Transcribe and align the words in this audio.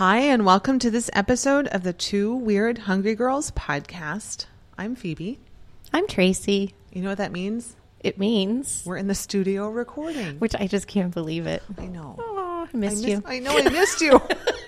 Hi, 0.00 0.20
and 0.20 0.46
welcome 0.46 0.78
to 0.78 0.90
this 0.90 1.10
episode 1.12 1.66
of 1.66 1.82
the 1.82 1.92
Two 1.92 2.34
Weird 2.34 2.78
Hungry 2.78 3.14
Girls 3.14 3.50
podcast. 3.50 4.46
I'm 4.78 4.96
Phoebe. 4.96 5.38
I'm 5.92 6.06
Tracy. 6.06 6.72
You 6.90 7.02
know 7.02 7.10
what 7.10 7.18
that 7.18 7.32
means? 7.32 7.76
It 8.02 8.18
means, 8.18 8.82
We're 8.86 8.96
in 8.96 9.08
the 9.08 9.14
studio 9.14 9.68
recording. 9.68 10.38
which 10.38 10.54
I 10.54 10.68
just 10.68 10.86
can't 10.86 11.12
believe 11.12 11.46
it. 11.46 11.62
I 11.76 11.84
know. 11.84 12.16
Oh, 12.18 12.66
I 12.72 12.74
missed 12.74 13.02
miss- 13.02 13.10
you. 13.10 13.22
I 13.26 13.40
know 13.40 13.54
I 13.58 13.68
missed 13.68 14.00
you. 14.00 14.18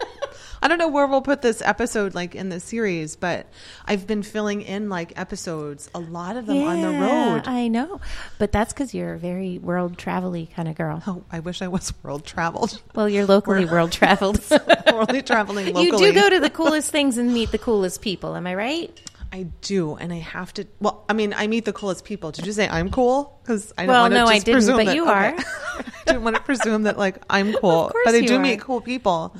I 0.63 0.69
don't 0.69 0.79
know 0.79 0.89
where 0.89 1.07
we'll 1.09 1.23
put 1.23 1.43
this 1.43 1.61
episode 1.61 2.15
like 2.15 2.35
in 2.37 2.49
the 2.49 2.61
series, 2.61 3.17
but 3.17 3.47
I've 3.85 4.07
been 4.07 4.23
filling 4.23 4.63
in 4.63 4.89
like 4.89 5.13
episodes, 5.19 5.91
a 5.95 5.99
lot 5.99 6.37
of 6.37 6.47
them 6.47 6.63
on 6.63 6.81
the 6.81 6.91
road. 6.91 7.43
I 7.47 7.67
know, 7.69 8.01
but 8.39 8.53
that's 8.53 8.73
because 8.73 8.95
you're 8.95 9.15
a 9.15 9.19
very 9.19 9.59
world 9.59 9.99
travel 9.99 10.33
kind 10.55 10.69
of 10.69 10.77
girl. 10.77 11.03
Oh, 11.07 11.25
I 11.33 11.41
wish 11.41 11.63
I 11.63 11.69
was 11.69 11.93
world 12.05 12.25
traveled. 12.25 12.81
Well, 12.95 13.09
you're 13.09 13.27
locally 13.27 13.65
world 13.65 13.91
traveled. 13.93 14.41
We're 14.51 15.21
traveling 15.23 15.67
locally. 15.75 15.85
you 15.87 15.99
do 15.99 16.13
go 16.15 16.31
to 16.31 16.39
the 16.39 16.51
coolest 16.51 16.91
things 16.91 17.19
and 17.19 17.35
meet 17.35 17.51
the 17.51 17.59
coolest 17.59 18.01
people. 18.01 18.37
Am 18.37 18.47
I 18.47 18.55
right? 18.55 19.11
I 19.33 19.45
do, 19.63 19.95
and 19.97 20.13
I 20.13 20.19
have 20.19 20.53
to. 20.55 20.67
Well, 20.79 21.05
I 21.09 21.15
mean, 21.15 21.33
I 21.35 21.47
meet 21.47 21.65
the 21.65 21.73
coolest 21.73 22.05
people. 22.05 22.31
Did 22.33 22.47
you 22.47 22.53
say 22.53 22.69
I'm 22.69 22.91
cool? 22.91 23.41
Because 23.43 23.73
I 23.79 23.83
don't 23.87 23.89
Well, 23.95 24.03
want 24.03 24.13
to 24.13 24.19
no, 24.19 24.27
I 24.27 24.35
just 24.35 24.47
didn't, 24.47 24.57
presume 24.57 24.77
but 24.77 24.87
that- 24.87 24.95
you 24.95 25.03
okay. 25.05 25.11
are. 25.13 25.35
I 25.39 25.85
didn't 26.07 26.23
want 26.23 26.37
to 26.37 26.43
presume 26.43 26.83
that 26.85 26.99
like 26.99 27.17
I'm 27.31 27.53
cool, 27.55 27.89
course 27.89 28.05
but 28.05 28.15
I 28.15 28.21
do 28.21 28.37
are. 28.37 28.41
meet 28.41 28.61
cool 28.61 28.81
people. 28.81 29.35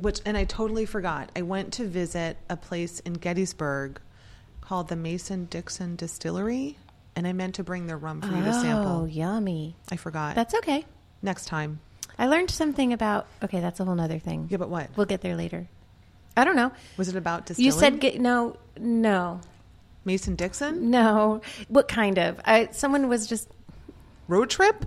Which, 0.00 0.20
and 0.24 0.36
I 0.36 0.44
totally 0.44 0.86
forgot. 0.86 1.30
I 1.34 1.42
went 1.42 1.72
to 1.74 1.86
visit 1.86 2.36
a 2.48 2.56
place 2.56 3.00
in 3.00 3.14
Gettysburg 3.14 4.00
called 4.60 4.88
the 4.88 4.96
Mason 4.96 5.46
Dixon 5.46 5.96
Distillery, 5.96 6.78
and 7.16 7.26
I 7.26 7.32
meant 7.32 7.56
to 7.56 7.64
bring 7.64 7.86
their 7.86 7.98
rum 7.98 8.20
for 8.20 8.28
you 8.28 8.44
to 8.44 8.52
sample. 8.52 9.02
Oh, 9.02 9.04
yummy. 9.06 9.74
I 9.90 9.96
forgot. 9.96 10.34
That's 10.36 10.54
okay. 10.54 10.84
Next 11.20 11.46
time. 11.46 11.80
I 12.16 12.26
learned 12.26 12.50
something 12.50 12.92
about. 12.92 13.26
Okay, 13.42 13.60
that's 13.60 13.80
a 13.80 13.84
whole 13.84 14.00
other 14.00 14.18
thing. 14.20 14.46
Yeah, 14.50 14.58
but 14.58 14.68
what 14.68 14.88
We'll 14.96 15.06
get 15.06 15.20
there 15.20 15.34
later. 15.36 15.66
I 16.36 16.44
don't 16.44 16.56
know. 16.56 16.70
was 16.96 17.08
it 17.08 17.16
about? 17.16 17.46
Distilling? 17.46 17.64
You 17.66 17.72
said 17.72 17.98
get, 18.00 18.20
no, 18.20 18.56
no, 18.78 19.40
Mason 20.04 20.36
Dixon 20.36 20.90
no. 20.90 21.40
What 21.66 21.88
kind 21.88 22.18
of? 22.18 22.40
I, 22.44 22.68
someone 22.70 23.08
was 23.08 23.26
just 23.26 23.48
road 24.28 24.48
trip. 24.50 24.84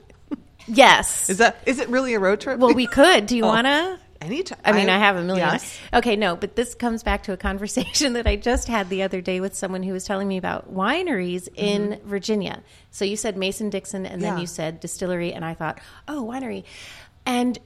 yes. 0.68 1.30
Is 1.30 1.40
that 1.40 1.58
is 1.66 1.80
it 1.80 1.90
really 1.90 2.14
a 2.14 2.20
road 2.20 2.40
trip? 2.40 2.60
Well, 2.60 2.74
we 2.74 2.88
could. 2.88 3.26
Do 3.26 3.36
you 3.36 3.44
Oh. 3.46 3.48
want 3.48 3.68
to? 3.68 4.00
Anytime. 4.22 4.60
I 4.64 4.72
mean, 4.72 4.88
I, 4.88 5.00
have 5.00 5.16
a 5.18 5.24
million. 5.24 5.48
Yes. 5.48 5.80
Okay, 5.94 6.16
no, 6.16 6.36
but 6.36 6.56
this 6.56 6.76
comes 6.76 7.02
back 7.02 7.24
to 7.24 7.34
a 7.34 7.38
conversation 7.38 8.14
that 8.14 8.28
I 8.28 8.36
just 8.36 8.68
had 8.68 8.88
the 8.90 9.02
other 9.02 9.20
day 9.20 9.40
with 9.40 9.56
someone 9.56 9.82
who 9.82 9.94
was 9.94 10.04
telling 10.06 10.28
me 10.28 10.38
about 10.38 10.72
wineries 10.74 11.48
in 11.56 12.00
Virginia. 12.06 12.62
So 12.92 13.04
you 13.04 13.18
said 13.18 13.36
Mason 13.36 13.70
Dixon, 13.72 14.06
and 14.06 14.22
then 14.22 14.34
Mm-hmm. 14.34 14.42
You 14.42 14.48
said 14.48 14.80
distillery, 14.80 15.34
and 15.34 15.44
I 15.44 15.56
thought, 15.56 15.80
oh, 16.08 16.24
winery. 16.32 16.64
And 17.26 17.58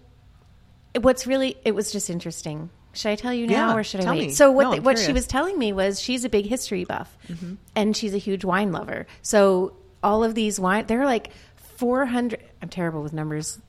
what's 1.00 1.28
really, 1.28 1.58
it 1.66 1.76
was 1.76 1.92
just 1.92 2.10
interesting. 2.10 2.70
Should 2.94 3.10
I 3.10 3.16
tell 3.16 3.34
you 3.34 3.48
now, 3.48 3.72
Yeah, 3.72 3.76
or 3.76 3.84
should 3.84 4.06
I 4.06 4.10
wait? 4.12 4.28
me. 4.28 4.30
So 4.34 4.50
what 4.52 4.64
No, 4.64 4.76
the- 4.76 4.82
what 4.82 4.98
she 4.98 5.12
was 5.12 5.28
telling 5.28 5.60
me 5.60 5.74
was 5.74 6.00
she's 6.00 6.24
a 6.24 6.30
big 6.30 6.46
history 6.46 6.86
buff, 6.86 7.16
Mm-hmm. 7.28 7.56
and 7.76 7.96
she's 7.98 8.14
a 8.14 8.18
huge 8.18 8.46
wine 8.46 8.72
lover. 8.72 9.06
So 9.22 9.76
all 10.02 10.24
of 10.24 10.34
these 10.36 10.58
wine, 10.60 10.86
they're 10.88 11.04
like 11.06 11.32
four 11.58 12.06
hundred. 12.06 12.40
I'm 12.62 12.70
terrible 12.70 13.04
with 13.04 13.12
numbers 13.12 13.60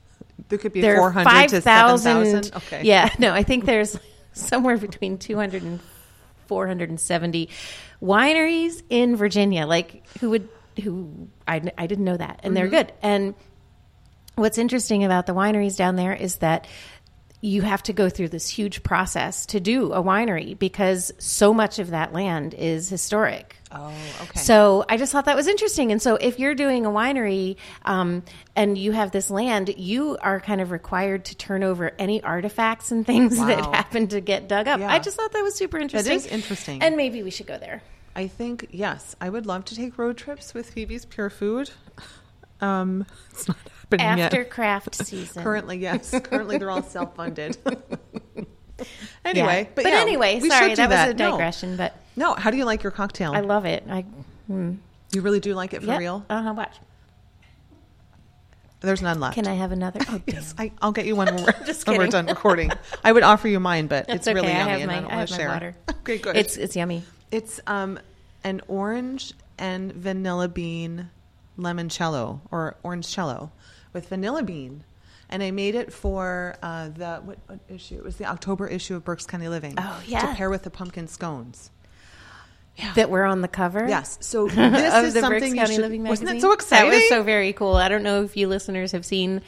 There 0.49 0.57
could 0.57 0.73
be 0.73 0.81
there 0.81 0.97
four 0.97 1.07
are 1.07 1.11
hundred 1.11 1.49
to 1.49 1.61
seven 1.61 1.97
5,000 1.97 2.33
thousand. 2.33 2.55
Okay. 2.55 2.83
Yeah, 2.83 3.09
no, 3.19 3.33
I 3.33 3.43
think 3.43 3.65
there's 3.65 3.97
somewhere 4.33 4.77
between 4.77 5.17
200 5.17 5.63
and 5.63 5.79
470 6.47 7.49
wineries 8.01 8.81
in 8.89 9.15
Virginia. 9.15 9.65
Like 9.65 10.07
who 10.19 10.29
would 10.31 10.49
who 10.81 11.27
I 11.47 11.61
I 11.77 11.87
didn't 11.87 12.05
know 12.05 12.17
that, 12.17 12.41
and 12.43 12.55
they're 12.55 12.65
mm-hmm. 12.65 12.75
good. 12.75 12.93
And 13.01 13.35
what's 14.35 14.57
interesting 14.57 15.03
about 15.03 15.25
the 15.25 15.33
wineries 15.33 15.75
down 15.75 15.95
there 15.95 16.13
is 16.13 16.37
that 16.37 16.67
you 17.41 17.61
have 17.61 17.83
to 17.83 17.93
go 17.93 18.09
through 18.09 18.29
this 18.29 18.47
huge 18.47 18.83
process 18.83 19.45
to 19.47 19.59
do 19.59 19.93
a 19.93 20.01
winery 20.01 20.57
because 20.57 21.11
so 21.19 21.53
much 21.53 21.79
of 21.79 21.91
that 21.91 22.13
land 22.13 22.53
is 22.53 22.89
historic. 22.89 23.56
Oh, 23.71 23.93
okay. 24.23 24.39
So 24.39 24.85
I 24.87 24.95
just 24.97 25.11
thought 25.11 25.25
that 25.25 25.35
was 25.35 25.47
interesting. 25.47 25.91
And 25.91 26.01
so 26.01 26.15
if 26.15 26.39
you're 26.39 26.55
doing 26.55 26.85
a 26.85 26.89
winery 26.89 27.57
um, 27.83 28.23
and 28.55 28.77
you 28.77 28.93
have 28.93 29.11
this 29.11 29.29
land, 29.29 29.73
you 29.77 30.17
are 30.21 30.39
kind 30.39 30.61
of 30.61 30.71
required 30.71 31.25
to 31.25 31.35
turn 31.35 31.63
over 31.63 31.91
any 31.99 32.23
artifacts 32.23 32.91
and 32.91 33.05
things 33.05 33.37
that 33.45 33.65
happen 33.65 34.07
to 34.07 34.21
get 34.21 34.47
dug 34.47 34.67
up. 34.67 34.79
Yeah. 34.79 34.89
I 34.91 34.99
just 34.99 35.17
thought 35.17 35.33
that 35.33 35.41
was 35.43 35.55
super 35.55 35.77
interesting. 35.77 36.13
is 36.15 36.25
interesting. 36.27 36.81
And 36.81 36.95
maybe 36.95 37.23
we 37.23 37.29
should 37.31 37.47
go 37.47 37.57
there. 37.57 37.81
I 38.15 38.27
think 38.27 38.67
yes, 38.71 39.15
I 39.19 39.29
would 39.29 39.45
love 39.45 39.65
to 39.65 39.75
take 39.75 39.97
road 39.97 40.17
trips 40.17 40.53
with 40.53 40.71
Phoebe's 40.71 41.05
Pure 41.05 41.31
Food. 41.31 41.71
Um, 42.59 43.05
it's 43.29 43.47
not 43.47 43.55
happening 43.91 44.23
After 44.23 44.37
yet. 44.37 44.49
craft 44.49 44.95
season. 45.05 45.43
Currently, 45.43 45.77
yes. 45.77 46.09
Currently, 46.23 46.57
they're 46.57 46.71
all 46.71 46.81
self-funded. 46.81 47.55
Yeah. 47.65 48.83
anyway, 49.23 49.69
but, 49.75 49.83
but, 49.83 49.93
yeah, 49.93 49.99
anyway, 49.99 50.39
sorry, 50.39 50.69
do 50.69 50.75
that, 50.77 50.89
was 50.89 51.13
a 51.15 51.17
No. 51.17 51.31
digression, 51.33 51.77
but 51.77 51.95
No. 52.17 52.33
how 52.33 52.51
do 52.51 52.57
you 52.57 52.65
like 52.65 52.83
your 52.83 52.91
cocktail? 52.91 53.33
I 53.33 53.39
love 53.39 53.65
it. 53.65 53.85
I 53.89 54.03
you 54.49 55.21
really 55.21 55.39
do 55.39 55.53
like 55.53 55.73
it 55.73 55.81
for 55.81 55.87
yep. 55.87 55.99
real. 55.99 56.25
Uh-huh, 56.29 56.53
watch. 56.53 56.75
There's 58.79 59.01
none 59.01 59.19
left. 59.19 59.35
Can 59.35 59.47
I 59.47 59.55
have 59.55 59.71
another? 59.71 59.99
Oh. 60.09 60.21
Yes, 60.25 60.53
I, 60.57 60.71
I'll 60.81 60.91
get 60.91 61.05
you 61.05 61.15
one 61.15 61.33
when 61.33 61.43
we're, 61.43 61.51
Just 61.65 61.87
when 61.87 61.97
we're 61.97 62.07
done 62.07 62.27
recording. 62.27 62.71
I 63.03 63.11
would 63.11 63.23
offer 63.23 63.47
you 63.47 63.59
mine, 63.59 63.87
but 63.87 64.07
That's 64.07 64.27
it's 64.27 64.27
really 64.27 64.47
okay. 64.47 64.55
I 64.55 64.59
yummy, 64.59 64.71
have 64.71 64.79
and 64.81 64.87
my, 64.87 64.97
I 64.97 65.01
don't 65.01 65.11
I 65.11 65.15
want 65.15 65.19
have 65.19 65.29
to 65.29 65.33
my 65.33 65.37
share. 65.37 65.49
water. 65.49 65.75
Okay, 66.07 66.17
good. 66.19 66.37
It's 66.37 66.55
it's 66.55 66.75
yummy. 66.75 67.03
It's 67.31 67.59
um 67.67 67.99
an 68.45 68.61
orange 68.69 69.33
and 69.57 69.91
vanilla 69.91 70.47
bean 70.47 71.09
limoncello 71.59 72.39
or 72.51 72.77
orange 72.83 73.09
cello 73.09 73.51
with 73.91 74.07
vanilla 74.07 74.43
bean. 74.43 74.83
And 75.29 75.43
I 75.43 75.51
made 75.51 75.75
it 75.75 75.91
for 75.91 76.55
uh, 76.63 76.87
the 76.89 77.17
what, 77.17 77.39
what 77.47 77.59
issue? 77.67 77.95
It 77.95 78.03
was 78.03 78.15
the 78.15 78.25
October 78.25 78.67
issue 78.67 78.95
of 78.95 79.03
Berks 79.03 79.25
County 79.25 79.49
Living. 79.49 79.73
Oh, 79.77 80.01
yeah, 80.05 80.21
To 80.21 80.35
pair 80.35 80.49
with 80.49 80.63
the 80.63 80.69
pumpkin 80.69 81.07
scones. 81.09 81.69
That 82.95 83.09
we're 83.09 83.23
on 83.25 83.41
the 83.41 83.47
cover. 83.47 83.87
Yes. 83.87 84.17
So 84.21 84.47
this 84.47 84.93
is 85.05 85.13
the 85.15 85.19
something 85.21 85.39
Berks 85.39 85.49
you 85.49 85.55
County 85.55 85.73
should. 85.75 85.81
Living 85.81 86.03
wasn't 86.03 86.29
it 86.31 86.41
so 86.41 86.51
exciting? 86.51 86.89
That 86.91 86.95
was 86.97 87.09
so 87.09 87.23
very 87.23 87.53
cool. 87.53 87.75
I 87.75 87.89
don't 87.89 88.03
know 88.03 88.23
if 88.23 88.37
you 88.37 88.47
listeners 88.47 88.91
have 88.91 89.05
seen 89.05 89.41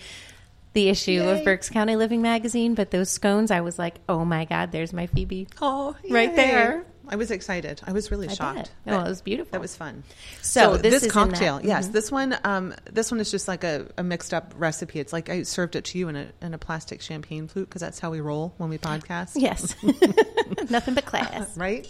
the 0.74 0.90
issue 0.90 1.12
Yay. 1.14 1.40
of 1.40 1.46
Berks 1.46 1.70
County 1.70 1.96
Living 1.96 2.22
magazine, 2.22 2.76
but 2.76 2.92
those 2.92 3.10
scones, 3.10 3.50
I 3.52 3.62
was 3.62 3.80
like, 3.80 3.96
oh 4.08 4.24
my 4.26 4.46
god, 4.46 4.72
there's 4.72 4.94
my 4.94 5.08
Phoebe. 5.08 5.48
oh, 5.62 5.96
Right 6.10 6.36
there. 6.36 6.86
I 7.12 7.16
was 7.16 7.32
excited. 7.32 7.82
I 7.88 7.92
was 7.92 8.12
really 8.12 8.28
I 8.30 8.34
shocked. 8.36 8.72
But 8.86 8.94
Oh, 8.94 9.00
it 9.00 9.10
was 9.10 9.22
beautiful. 9.24 9.52
That 9.54 9.62
was 9.62 9.76
fun. 9.76 10.04
So 10.44 10.78
this 10.78 10.94
is 10.94 11.04
in 11.06 11.10
cocktail, 11.10 11.60
yes, 11.64 11.88
Mhm. 11.88 11.92
this 11.94 12.12
one, 12.12 12.38
um, 12.44 12.76
this 12.86 13.10
one 13.10 13.20
is 13.20 13.32
just 13.32 13.48
like 13.48 13.64
a, 13.64 13.88
a 13.98 14.04
mixed 14.04 14.32
up 14.32 14.54
recipe. 14.56 15.00
It's 15.00 15.12
like 15.12 15.28
I 15.28 15.42
served 15.42 15.76
it 15.76 15.86
to 15.86 15.98
you 15.98 16.08
in 16.10 16.16
a 16.16 16.28
in 16.44 16.54
a 16.54 16.60
plastic 16.60 17.02
champagne 17.02 17.48
flute 17.48 17.68
because 17.68 17.82
that's 17.82 17.98
how 18.00 18.12
we 18.12 18.22
roll 18.22 18.54
when 18.58 18.70
we 18.70 18.78
podcast. 18.78 19.32
Yes, 19.34 19.76
nothing 20.70 20.94
but 20.94 21.06
class. 21.08 21.58
right? 21.58 21.90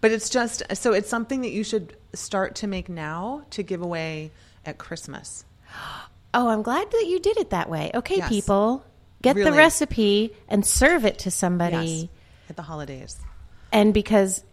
But 0.00 0.10
it's 0.10 0.28
just 0.30 0.62
so 0.74 0.92
it's 0.92 1.08
something 1.08 1.42
that 1.42 1.50
you 1.50 1.64
should 1.64 1.96
start 2.14 2.54
to 2.56 2.66
make 2.66 2.88
now 2.88 3.42
to 3.50 3.62
give 3.62 3.82
away 3.82 4.30
at 4.66 4.78
Christmas. 4.78 5.44
Oh, 6.34 6.48
I'm 6.48 6.62
glad 6.62 6.90
that 6.90 7.06
you 7.06 7.18
did 7.20 7.36
it 7.38 7.50
that 7.50 7.68
way. 7.68 7.90
Okay, 7.94 8.16
Yes. 8.18 8.28
people, 8.28 8.84
get 9.22 9.36
the 9.36 9.52
recipe 9.52 10.34
and 10.48 10.64
serve 10.64 11.04
it 11.04 11.18
to 11.20 11.30
somebody. 11.30 11.76
Yes, 11.76 12.08
at 12.50 12.56
the 12.56 12.62
holidays. 12.62 13.16
And 13.72 13.92
because 13.94 14.44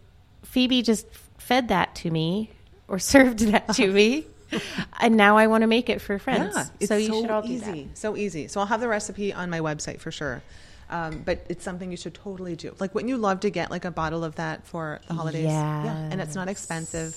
Phoebe 0.44 0.82
just 0.82 1.06
fed 1.38 1.68
that 1.68 1.94
to 1.96 2.10
me 2.10 2.50
or 2.88 2.98
served 3.14 3.40
that 3.40 3.74
to 3.74 3.92
me, 3.92 4.26
and 5.00 5.16
now 5.16 5.36
I 5.36 5.46
want 5.46 5.62
to 5.62 5.66
make 5.66 5.90
it 5.90 6.00
for 6.00 6.18
friends. 6.18 6.54
Yeah, 6.56 6.64
it's 6.80 6.88
so 6.88 6.96
you 6.96 7.08
so 7.08 7.20
should 7.22 7.30
all 7.30 7.44
easy, 7.44 7.72
do 7.72 7.84
that. 7.88 7.98
so 7.98 8.16
easy. 8.16 8.48
So 8.48 8.60
I'll 8.60 8.66
have 8.66 8.80
the 8.80 8.88
recipe 8.88 9.32
on 9.32 9.50
my 9.50 9.60
website 9.60 10.00
for 10.00 10.10
sure. 10.10 10.42
Um, 10.90 11.22
but 11.24 11.44
it's 11.48 11.64
something 11.64 11.90
you 11.90 11.96
should 11.98 12.14
totally 12.14 12.56
do. 12.56 12.74
Like, 12.78 12.94
wouldn't 12.94 13.10
you 13.10 13.18
love 13.18 13.40
to 13.40 13.50
get 13.50 13.70
like 13.70 13.84
a 13.84 13.90
bottle 13.90 14.24
of 14.24 14.36
that 14.36 14.66
for 14.66 15.00
the 15.06 15.14
holidays? 15.14 15.44
Yeah. 15.44 16.08
And 16.10 16.20
it's 16.20 16.34
not 16.34 16.48
expensive. 16.48 17.14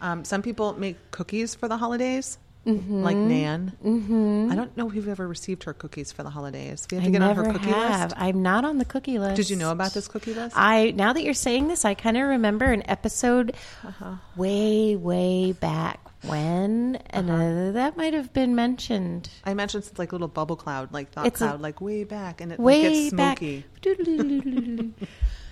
Um, 0.00 0.24
some 0.24 0.42
people 0.42 0.72
make 0.74 1.10
cookies 1.10 1.54
for 1.54 1.68
the 1.68 1.76
holidays, 1.76 2.38
Mm-hmm. 2.64 3.02
like 3.02 3.16
Nan. 3.16 3.72
Mm-hmm. 3.84 4.50
I 4.52 4.54
don't 4.54 4.76
know 4.76 4.88
if 4.88 4.94
you've 4.94 5.08
ever 5.08 5.26
received 5.26 5.64
her 5.64 5.74
cookies 5.74 6.12
for 6.12 6.22
the 6.22 6.30
holidays. 6.30 6.86
We 6.92 6.96
have 6.98 7.02
I 7.02 7.06
to 7.06 7.10
get 7.10 7.22
on 7.22 7.34
her 7.34 7.52
cookie 7.52 7.70
have. 7.70 8.10
list. 8.12 8.14
I'm 8.22 8.42
not 8.42 8.64
on 8.64 8.78
the 8.78 8.84
cookie 8.84 9.18
list. 9.18 9.34
Did 9.34 9.50
you 9.50 9.56
know 9.56 9.72
about 9.72 9.94
this 9.94 10.06
cookie 10.06 10.32
list? 10.32 10.54
I 10.56 10.92
now 10.92 11.12
that 11.12 11.24
you're 11.24 11.34
saying 11.34 11.66
this, 11.66 11.84
I 11.84 11.94
kind 11.94 12.16
of 12.16 12.22
remember 12.22 12.66
an 12.66 12.88
episode 12.88 13.56
Uh-huh. 13.84 14.14
way, 14.36 14.94
way 14.94 15.50
back 15.50 15.98
when, 16.26 16.96
and 17.10 17.30
uh 17.30 17.72
that 17.72 17.96
might 17.96 18.14
have 18.14 18.32
been 18.32 18.54
mentioned. 18.54 19.28
I 19.44 19.54
mentioned 19.54 19.84
it's 19.88 19.98
like 19.98 20.12
a 20.12 20.14
little 20.14 20.28
bubble 20.28 20.56
cloud, 20.56 20.92
like 20.92 21.10
thought 21.12 21.26
It's 21.26 21.40
a- 21.40 21.46
cloud, 21.48 21.60
like 21.60 21.80
way 21.80 22.04
back, 22.04 22.40
and 22.40 22.52
it 22.52 22.60
like, 22.60 22.82
gets 22.82 23.10
smoky. 23.10 23.64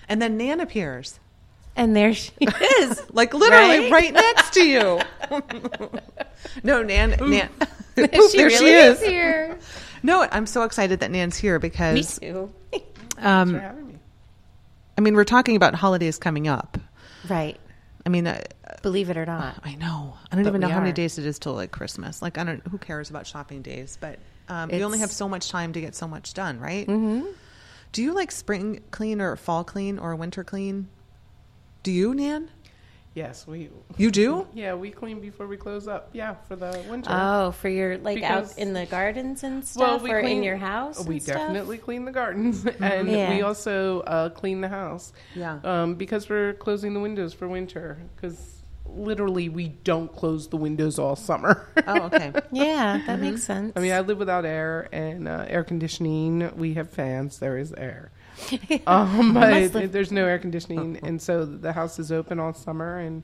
And 0.09 0.21
then 0.21 0.37
Nan 0.37 0.59
appears, 0.61 1.21
and 1.77 1.95
there 1.95 2.13
she 2.15 2.33
is. 2.41 3.01
like 3.13 3.33
literally 3.33 3.91
Right? 3.91 3.93
right, 3.93 4.13
next 4.13 4.53
to 4.55 4.65
you. 4.67 5.01
no, 6.65 6.83
Nan, 6.83 7.11
Nan. 7.21 7.49
she 7.97 8.03
there 8.37 8.47
really 8.49 8.57
she 8.57 8.67
is. 8.73 9.01
here. 9.01 9.57
No, 10.03 10.27
I'm 10.33 10.47
so 10.47 10.63
excited 10.65 10.99
that 11.01 11.13
Nan's 11.13 11.37
here 11.37 11.61
because 11.61 12.21
Me 12.21 12.29
too. 12.29 12.53
um, 13.19 13.61
I 14.99 15.01
mean 15.01 15.15
we're 15.15 15.23
talking 15.25 15.55
about 15.55 15.75
holidays 15.77 16.19
coming 16.19 16.49
up. 16.49 16.77
Right. 17.29 17.61
I 18.07 18.09
mean, 18.09 18.27
I, 18.27 18.43
Believe 18.83 19.11
it 19.11 19.17
or 19.17 19.27
not. 19.27 19.61
I 19.63 19.75
know. 19.75 20.15
I 20.31 20.37
don't 20.37 20.45
But 20.45 20.51
even 20.51 20.61
know 20.63 20.69
how 20.69 20.81
many 20.81 20.93
days 20.93 21.19
it 21.19 21.27
is 21.27 21.39
till 21.39 21.55
like 21.55 21.71
Christmas. 21.71 22.23
Like 22.23 22.39
I 22.39 22.45
don't. 22.45 22.67
Who 22.69 22.79
cares 22.79 23.11
about 23.11 23.27
shopping 23.27 23.63
days? 23.63 23.99
But 24.01 24.19
um, 24.49 24.71
you 24.71 24.83
only 24.83 24.99
have 24.99 25.11
so 25.11 25.29
much 25.29 25.51
time 25.51 25.73
to 25.75 25.81
get 25.81 25.95
so 25.95 26.09
much 26.09 26.33
done, 26.35 26.59
right? 26.59 26.87
Mm-hmm. 26.87 27.27
Do 27.93 28.03
you 28.03 28.15
like 28.15 28.31
spring 28.31 28.83
clean 28.91 29.21
or 29.21 29.37
fall 29.37 29.65
clean 29.65 29.99
or 29.99 30.15
winter 30.17 30.45
clean? 30.45 30.89
Do 31.83 31.91
you, 31.91 32.15
Nan? 32.15 32.51
Yes, 33.15 33.45
we. 33.47 33.71
You 33.97 34.11
do? 34.13 34.47
Yeah, 34.55 34.75
we 34.75 34.91
clean 34.93 35.21
before 35.21 35.49
we 35.49 35.57
close 35.57 35.89
up. 35.89 36.11
Yeah, 36.13 36.35
for 36.47 36.55
the 36.55 36.85
winter. 36.89 37.11
Oh, 37.13 37.51
for 37.51 37.69
your 37.69 37.99
like 37.99 38.15
Because- 38.17 38.53
out 38.53 38.59
in 38.59 38.73
the 38.73 38.87
gardens 38.87 39.43
and 39.43 39.65
stuff, 39.65 40.05
or 40.05 40.19
in 40.21 40.25
clean- 40.27 40.43
your 40.45 40.57
house. 40.57 41.05
We 41.05 41.15
and 41.17 41.23
stuff? 41.25 41.37
definitely 41.37 41.79
clean 41.79 42.05
the 42.05 42.13
gardens, 42.13 42.65
and 42.81 43.09
Yeah. 43.11 43.31
we 43.35 43.43
also 43.43 44.01
uh, 44.03 44.29
clean 44.29 44.61
the 44.61 44.69
house. 44.69 45.13
Yeah. 45.35 45.59
Um, 45.65 45.97
because 45.97 46.29
we're 46.29 46.53
closing 46.55 46.95
the 46.95 47.01
windows 47.01 47.35
for 47.35 47.49
winter. 47.49 47.99
Because 48.15 48.63
literally, 48.87 49.49
we 49.49 49.69
don't 49.69 50.15
close 50.15 50.47
the 50.49 50.57
windows 50.57 50.99
all 51.01 51.17
summer. 51.17 51.67
Oh, 51.89 52.03
okay. 52.03 52.33
Yeah, 52.53 53.03
that 53.09 53.19
makes 53.19 53.43
sense. 53.43 53.73
I 53.75 53.81
mean, 53.81 53.91
I 53.93 54.01
live 54.01 54.19
without 54.19 54.45
air 54.45 54.89
and 54.93 55.27
uh, 55.27 55.47
air 55.49 55.65
conditioning. 55.65 56.53
We 56.57 56.75
have 56.75 56.91
fans. 56.91 57.41
There 57.41 57.59
is 57.59 57.73
air, 57.73 58.13
um, 58.87 59.33
must 59.35 59.73
but 59.73 59.81
live- 59.83 59.93
there's 59.93 60.13
no 60.13 60.27
air 60.27 60.39
conditioning, 60.39 60.99
and 61.03 61.21
so 61.21 61.45
the 61.45 61.73
house 61.73 61.99
is 61.99 62.11
open 62.13 62.39
all 62.41 62.53
summer. 62.55 62.99
And 62.99 63.23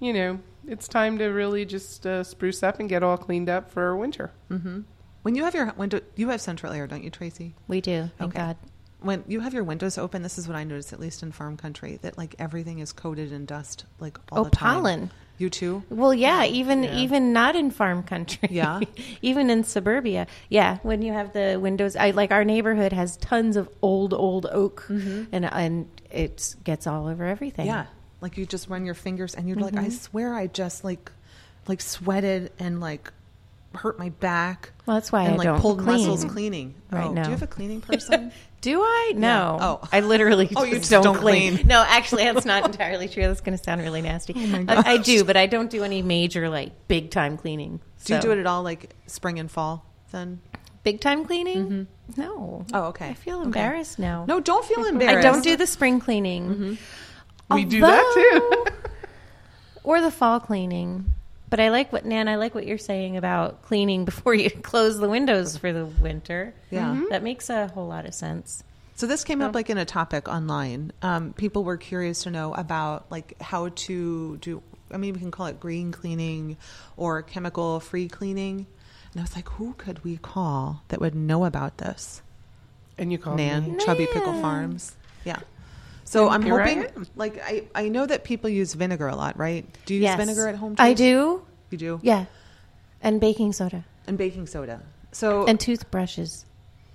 you 0.00 0.12
know, 0.12 0.40
it's 0.66 0.88
time 0.88 1.18
to 1.18 1.26
really 1.28 1.64
just 1.64 2.06
uh, 2.06 2.22
spruce 2.24 2.62
up 2.62 2.80
and 2.80 2.88
get 2.88 3.02
all 3.02 3.16
cleaned 3.16 3.48
up 3.48 3.70
for 3.70 3.96
winter. 3.96 4.30
When 4.48 5.34
you 5.34 5.44
have 5.44 5.54
your 5.54 5.72
window, 5.76 6.00
you 6.14 6.28
have 6.28 6.40
central 6.40 6.72
air, 6.72 6.86
don't 6.86 7.02
you, 7.02 7.10
Tracy? 7.10 7.54
we 7.66 7.80
do. 7.80 8.10
Thank 8.18 8.30
Okay. 8.30 8.38
God. 8.38 8.56
When 9.00 9.24
you 9.28 9.40
have 9.40 9.52
your 9.52 9.64
windows 9.64 9.98
open, 9.98 10.22
this 10.22 10.38
is 10.38 10.48
what 10.48 10.56
I 10.56 10.64
notice, 10.64 10.92
at 10.92 10.98
least 11.00 11.22
in 11.22 11.30
farm 11.32 11.56
country, 11.56 11.98
that 12.02 12.16
like 12.16 12.34
everything 12.38 12.78
is 12.78 12.92
coated 12.92 13.30
in 13.32 13.44
dust, 13.44 13.84
like 14.00 14.18
all 14.32 14.40
Oh, 14.40 14.44
the 14.44 14.50
time. 14.50 14.74
pollen. 14.76 15.10
You 15.38 15.50
too? 15.50 15.82
Well, 15.90 16.14
yeah, 16.14 16.44
even 16.44 16.82
Yeah. 16.82 16.96
even 16.96 17.32
not 17.32 17.56
in 17.56 17.70
farm 17.70 18.02
country. 18.02 18.48
Yeah. 18.50 18.80
even 19.22 19.50
in 19.50 19.64
suburbia. 19.64 20.26
Yeah, 20.48 20.78
when 20.82 21.02
you 21.02 21.12
have 21.12 21.32
the 21.32 21.58
windows, 21.60 21.94
I 21.94 22.10
like 22.10 22.30
our 22.30 22.44
neighborhood 22.44 22.92
has 22.92 23.16
tons 23.18 23.56
of 23.56 23.68
old 23.82 24.14
old 24.14 24.46
oak, 24.46 24.84
mm-hmm. 24.88 25.24
and 25.32 25.44
and 25.44 25.88
it 26.10 26.54
gets 26.64 26.86
all 26.86 27.06
over 27.06 27.24
everything. 27.24 27.66
Yeah. 27.66 27.86
Like 28.20 28.38
you 28.38 28.46
just 28.46 28.68
run 28.68 28.86
your 28.86 28.94
fingers 28.94 29.34
and 29.34 29.46
you're 29.46 29.58
like, 29.58 29.76
I 29.76 29.84
mm-hmm. 29.84 29.90
swear 29.90 30.34
I 30.34 30.46
just 30.46 30.84
like, 30.84 31.12
like 31.68 31.82
sweated 31.82 32.50
and 32.58 32.80
like 32.80 33.12
hurt 33.74 33.98
my 33.98 34.08
back. 34.08 34.72
Well, 34.86 34.96
that's 34.96 35.12
why 35.12 35.24
and 35.24 35.34
I 35.34 35.36
like 35.36 35.44
don't 35.44 35.60
pulled 35.60 35.80
clean 35.80 36.08
muscles 36.08 36.24
cleaning. 36.24 36.74
right 36.90 37.04
oh, 37.06 37.12
now. 37.12 37.24
Do 37.24 37.28
you 37.28 37.34
have 37.34 37.42
a 37.42 37.46
cleaning 37.46 37.82
person? 37.82 38.32
Do 38.62 38.80
I? 38.80 39.12
No. 39.14 39.56
Yeah. 39.60 39.66
Oh. 39.66 39.88
I 39.92 40.00
literally 40.00 40.50
Oh, 40.56 40.64
you 40.64 40.78
just 40.78 40.90
don't, 40.90 41.04
don't 41.04 41.16
clean. 41.16 41.54
clean. 41.56 41.66
No, 41.68 41.84
actually, 41.86 42.24
that's 42.24 42.46
not 42.46 42.64
entirely 42.64 43.06
true. 43.08 43.22
That's 43.24 43.40
going 43.40 43.56
to 43.56 43.62
sound 43.62 43.80
really 43.82 44.02
nasty. 44.02 44.34
Oh 44.36 44.46
my 44.46 44.64
I, 44.68 44.92
I 44.94 44.96
do, 44.98 45.24
but 45.24 45.36
I 45.36 45.46
don't 45.46 45.70
do 45.70 45.84
any 45.84 46.02
major 46.02 46.48
like 46.48 46.72
big 46.88 47.10
time 47.10 47.36
cleaning. 47.36 47.80
do 48.04 48.14
you 48.14 48.20
do 48.20 48.30
it 48.32 48.38
at 48.38 48.46
all 48.46 48.62
like 48.62 48.90
spring 49.06 49.38
and 49.38 49.50
fall 49.50 49.84
then? 50.10 50.40
big 50.82 51.00
time 51.00 51.24
cleaning? 51.24 51.66
Mm-hmm. 51.68 52.20
No. 52.20 52.64
Oh, 52.72 52.84
okay. 52.84 53.08
I 53.08 53.14
feel 53.14 53.38
Okay. 53.38 53.46
embarrassed 53.46 53.98
now. 53.98 54.24
No, 54.28 54.38
don't 54.40 54.64
feel 54.64 54.84
embarrassed. 54.84 55.18
I 55.26 55.30
don't 55.32 55.42
do 55.42 55.56
the 55.56 55.66
spring 55.66 55.98
cleaning. 56.00 56.48
Mm-hmm. 56.48 57.54
We 57.56 57.64
do 57.64 57.80
that 57.80 58.12
too. 58.14 58.66
or 59.84 60.00
the 60.00 60.10
fall 60.12 60.38
cleaning. 60.40 61.12
But 61.48 61.60
I 61.60 61.68
like 61.70 61.92
what 61.92 62.04
Nan. 62.04 62.26
I 62.28 62.36
like 62.36 62.54
what 62.54 62.66
you're 62.66 62.78
saying 62.78 63.16
about 63.16 63.62
cleaning 63.62 64.04
before 64.10 64.34
you 64.34 64.50
close 64.50 64.98
the 64.98 65.08
windows 65.08 65.56
for 65.56 65.72
the 65.72 65.86
winter. 65.86 66.54
Yeah. 66.70 67.04
that 67.10 67.22
makes 67.22 67.48
a 67.50 67.68
whole 67.68 67.86
lot 67.86 68.04
of 68.06 68.14
sense. 68.14 68.62
So 68.96 69.06
this 69.06 69.24
came 69.24 69.42
up 69.42 69.50
Oh. 69.50 69.54
like 69.58 69.68
in 69.70 69.78
a 69.78 69.84
topic 69.84 70.26
online. 70.28 70.90
Um, 71.02 71.34
people 71.34 71.64
were 71.64 71.76
curious 71.76 72.22
to 72.24 72.30
know 72.30 72.54
about 72.54 73.06
like 73.10 73.40
how 73.40 73.68
to 73.68 74.38
do. 74.38 74.62
I 74.90 74.96
mean, 74.96 75.14
we 75.14 75.20
can 75.20 75.30
call 75.30 75.46
it 75.46 75.60
green 75.60 75.92
cleaning 75.92 76.56
or 76.96 77.22
chemical 77.22 77.78
free 77.80 78.08
cleaning. 78.08 78.66
And 79.12 79.20
I 79.20 79.22
was 79.22 79.36
like, 79.36 79.48
who 79.50 79.74
could 79.74 80.02
we 80.04 80.16
call 80.16 80.82
that 80.88 81.00
would 81.00 81.14
know 81.14 81.44
about 81.44 81.78
this? 81.78 82.22
And 82.98 83.12
you 83.12 83.18
call 83.18 83.34
Nan, 83.36 83.72
me. 83.76 83.84
Chubby 83.84 84.06
Pickle 84.12 84.40
Farms. 84.40 84.96
Yeah. 85.24 85.38
So 86.08 86.28
I'm 86.28 86.42
Here 86.42 86.58
hoping, 86.58 86.84
am. 86.86 87.06
like, 87.16 87.42
I, 87.44 87.64
I 87.74 87.88
know 87.88 88.06
that 88.06 88.22
people 88.24 88.48
use 88.48 88.72
vinegar 88.74 89.08
a 89.08 89.16
lot, 89.16 89.36
right? 89.38 89.66
Do 89.86 89.94
you 89.94 90.00
yes, 90.02 90.16
use 90.16 90.26
vinegar 90.26 90.48
at 90.48 90.54
home? 90.54 90.76
I 90.78 90.94
do. 90.94 91.42
You 91.70 91.78
do? 91.78 92.00
Yeah, 92.02 92.26
and 93.02 93.20
baking 93.20 93.52
soda 93.52 93.84
And 94.06 94.16
baking 94.16 94.46
soda. 94.46 94.80
So, 95.12 95.46
and 95.46 95.58
toothbrushes. 95.58 96.44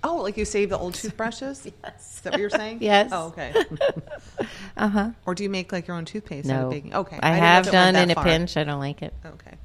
oh, 0.02 0.16
like 0.16 0.36
you 0.38 0.44
save 0.46 0.70
the 0.70 0.78
old 0.78 0.94
toothbrushes? 0.94 1.66
Yes. 1.84 2.16
Is 2.16 2.20
that 2.22 2.32
what 2.32 2.40
you're 2.40 2.50
saying? 2.50 2.78
Yes. 2.80 3.10
Oh, 3.12 3.26
okay. 3.28 3.52
Uh 4.76 4.88
huh. 4.88 5.10
Or 5.26 5.34
do 5.34 5.42
you 5.42 5.50
make 5.50 5.70
like 5.72 5.86
your 5.86 5.96
own 5.96 6.06
toothpaste 6.06 6.48
out 6.48 6.56
of 6.56 6.62
No, 6.64 6.70
baking? 6.70 6.94
Okay. 6.94 7.18
I, 7.22 7.30
didn't 7.32 7.40
know 7.40 7.46
have 7.46 7.66
if 7.66 7.72
it 7.72 7.76
went 7.76 7.84
done 7.84 7.94
that 7.94 8.02
in 8.04 8.10
a 8.10 8.14
far. 8.14 8.24
pinch. 8.24 8.56
I 8.56 8.64
don't 8.64 8.80
like 8.80 9.02
it, 9.02 9.12
Okay. 9.26 9.56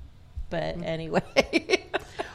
but 0.50 0.84
anyway. 0.84 1.24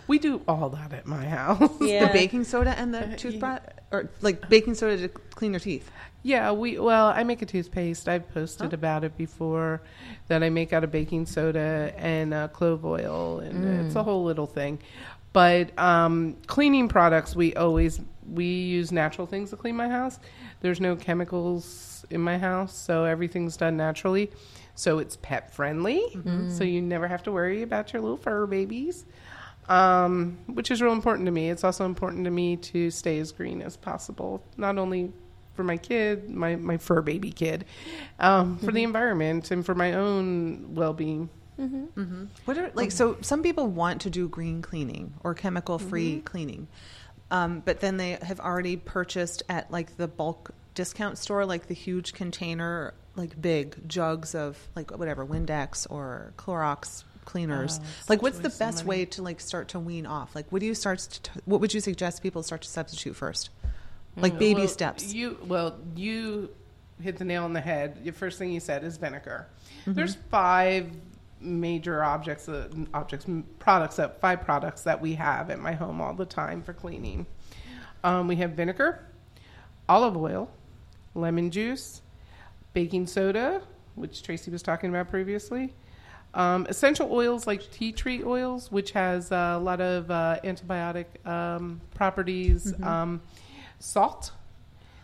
We 0.08 0.18
do 0.18 0.42
all 0.48 0.70
that 0.70 0.92
at 0.92 1.06
my 1.06 1.24
house. 1.26 1.70
Yeah. 1.80 2.06
The 2.08 2.12
baking 2.12 2.44
soda 2.44 2.70
and 2.76 2.92
the 2.94 3.14
toothbrush? 3.16 3.60
Or 3.92 4.08
like 4.22 4.48
baking 4.48 4.74
soda 4.74 4.96
to 4.96 5.08
clean 5.08 5.52
your 5.52 5.60
teeth? 5.60 5.90
Yeah, 6.22 6.52
we 6.52 6.78
well, 6.78 7.06
I 7.08 7.24
make 7.24 7.42
a 7.42 7.46
toothpaste. 7.46 8.08
I've 8.08 8.32
posted 8.32 8.72
about 8.72 9.04
it 9.04 9.16
before 9.18 9.82
that 10.28 10.42
I 10.42 10.50
make 10.50 10.72
out 10.72 10.84
of 10.84 10.90
baking 10.92 11.26
soda 11.26 11.92
and 11.96 12.32
uh, 12.32 12.48
clove 12.48 12.84
oil, 12.84 13.40
and 13.40 13.86
it's 13.86 13.96
a 13.96 14.02
whole 14.02 14.24
little 14.24 14.46
thing. 14.46 14.78
But 15.32 15.76
um, 15.78 16.36
cleaning 16.46 16.88
products, 16.88 17.34
we 17.34 17.54
always 17.54 18.00
we 18.30 18.44
use 18.44 18.92
natural 18.92 19.26
things 19.26 19.50
to 19.50 19.56
clean 19.56 19.74
my 19.76 19.88
house. 19.88 20.20
There's 20.60 20.80
no 20.80 20.94
chemicals 20.94 22.06
in 22.10 22.20
my 22.20 22.38
house, 22.38 22.76
so 22.76 23.04
everything's 23.04 23.56
done 23.56 23.76
naturally. 23.76 24.30
So 24.74 24.98
it's 25.00 25.16
pet 25.16 25.52
friendly, 25.52 26.02
so 26.50 26.64
you 26.64 26.80
never 26.80 27.08
have 27.08 27.22
to 27.24 27.32
worry 27.32 27.62
about 27.62 27.92
your 27.92 28.00
little 28.00 28.16
fur 28.16 28.46
babies. 28.46 29.04
Um, 29.68 30.38
which 30.46 30.70
is 30.70 30.82
real 30.82 30.92
important 30.92 31.26
to 31.26 31.32
me. 31.32 31.48
It's 31.50 31.64
also 31.64 31.84
important 31.84 32.24
to 32.24 32.30
me 32.30 32.56
to 32.56 32.90
stay 32.90 33.18
as 33.18 33.32
green 33.32 33.62
as 33.62 33.76
possible, 33.76 34.42
not 34.56 34.76
only 34.76 35.12
for 35.54 35.62
my 35.62 35.76
kid, 35.76 36.28
my, 36.28 36.56
my 36.56 36.76
fur 36.78 37.00
baby 37.00 37.30
kid, 37.30 37.64
um, 38.18 38.58
for 38.58 38.72
the 38.72 38.82
environment 38.82 39.50
and 39.50 39.64
for 39.64 39.74
my 39.74 39.92
own 39.94 40.74
well 40.74 40.92
being. 40.92 41.28
What 42.44 42.58
are 42.58 42.70
like 42.74 42.90
so 42.90 43.18
some 43.20 43.42
people 43.42 43.66
want 43.68 44.00
to 44.02 44.10
do 44.10 44.28
green 44.28 44.62
cleaning 44.62 45.14
or 45.22 45.34
chemical 45.34 45.78
free 45.78 46.20
cleaning. 46.24 46.66
Um, 47.30 47.60
but 47.64 47.80
then 47.80 47.96
they 47.98 48.18
have 48.22 48.40
already 48.40 48.76
purchased 48.76 49.42
at 49.48 49.70
like 49.70 49.96
the 49.96 50.08
bulk 50.08 50.52
discount 50.74 51.18
store 51.18 51.44
like 51.44 51.66
the 51.66 51.74
huge 51.74 52.14
container 52.14 52.94
like 53.14 53.40
big 53.40 53.76
jugs 53.86 54.34
of 54.34 54.58
like 54.74 54.90
whatever 54.90 55.24
Windex 55.24 55.86
or 55.90 56.32
Clorox 56.36 57.04
cleaners. 57.24 57.80
Oh, 57.82 57.86
like 58.08 58.22
what's 58.22 58.38
the 58.38 58.50
best 58.50 58.84
way 58.84 59.04
to 59.06 59.22
like 59.22 59.40
start 59.40 59.68
to 59.68 59.80
wean 59.80 60.06
off? 60.06 60.34
Like 60.34 60.50
what 60.50 60.60
do 60.60 60.66
you 60.66 60.74
start 60.74 60.98
to 60.98 61.30
what 61.44 61.60
would 61.60 61.74
you 61.74 61.80
suggest 61.80 62.22
people 62.22 62.42
start 62.42 62.62
to 62.62 62.68
substitute 62.68 63.14
first? 63.16 63.50
Like 64.16 64.38
baby 64.38 64.60
Well, 64.60 64.68
steps. 64.68 65.12
You 65.12 65.38
well, 65.46 65.78
you 65.96 66.50
hit 67.00 67.16
the 67.16 67.24
nail 67.24 67.44
on 67.44 67.52
the 67.52 67.60
head. 67.60 68.04
The 68.04 68.12
first 68.12 68.38
thing 68.38 68.52
you 68.52 68.60
said 68.60 68.84
is 68.84 68.96
vinegar. 68.96 69.46
There's 69.86 70.14
five 70.30 70.90
major 71.40 72.04
objects, 72.04 72.48
uh, 72.48 72.68
objects, 72.94 73.26
products 73.58 73.96
that 73.96 74.20
five 74.20 74.42
products 74.42 74.82
that 74.82 75.00
we 75.00 75.14
have 75.14 75.50
at 75.50 75.58
my 75.58 75.72
home 75.72 76.00
all 76.00 76.14
the 76.14 76.24
time 76.24 76.62
for 76.62 76.72
cleaning. 76.72 77.26
Um, 78.04 78.28
we 78.28 78.36
have 78.36 78.52
vinegar, 78.52 79.04
olive 79.88 80.16
oil, 80.16 80.50
lemon 81.14 81.50
juice, 81.50 82.02
baking 82.74 83.06
soda, 83.06 83.62
which 83.94 84.22
Tracy 84.22 84.50
was 84.50 84.62
talking 84.62 84.90
about 84.90 85.10
previously. 85.10 85.74
Um, 86.34 86.66
essential 86.68 87.12
oils 87.12 87.46
like 87.46 87.70
tea 87.70 87.92
tree 87.92 88.22
oils, 88.24 88.72
which 88.72 88.92
has 88.92 89.30
uh, 89.30 89.56
a 89.56 89.62
lot 89.62 89.80
of 89.80 90.10
uh, 90.10 90.38
antibiotic 90.44 91.06
um, 91.26 91.80
properties. 91.94 92.72
Um, 92.82 93.20
salt, 93.78 94.30